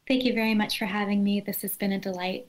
Thank 0.06 0.22
you 0.22 0.34
very 0.34 0.54
much 0.54 0.78
for 0.78 0.86
having 0.86 1.24
me. 1.24 1.40
This 1.40 1.62
has 1.62 1.76
been 1.76 1.90
a 1.90 1.98
delight. 1.98 2.46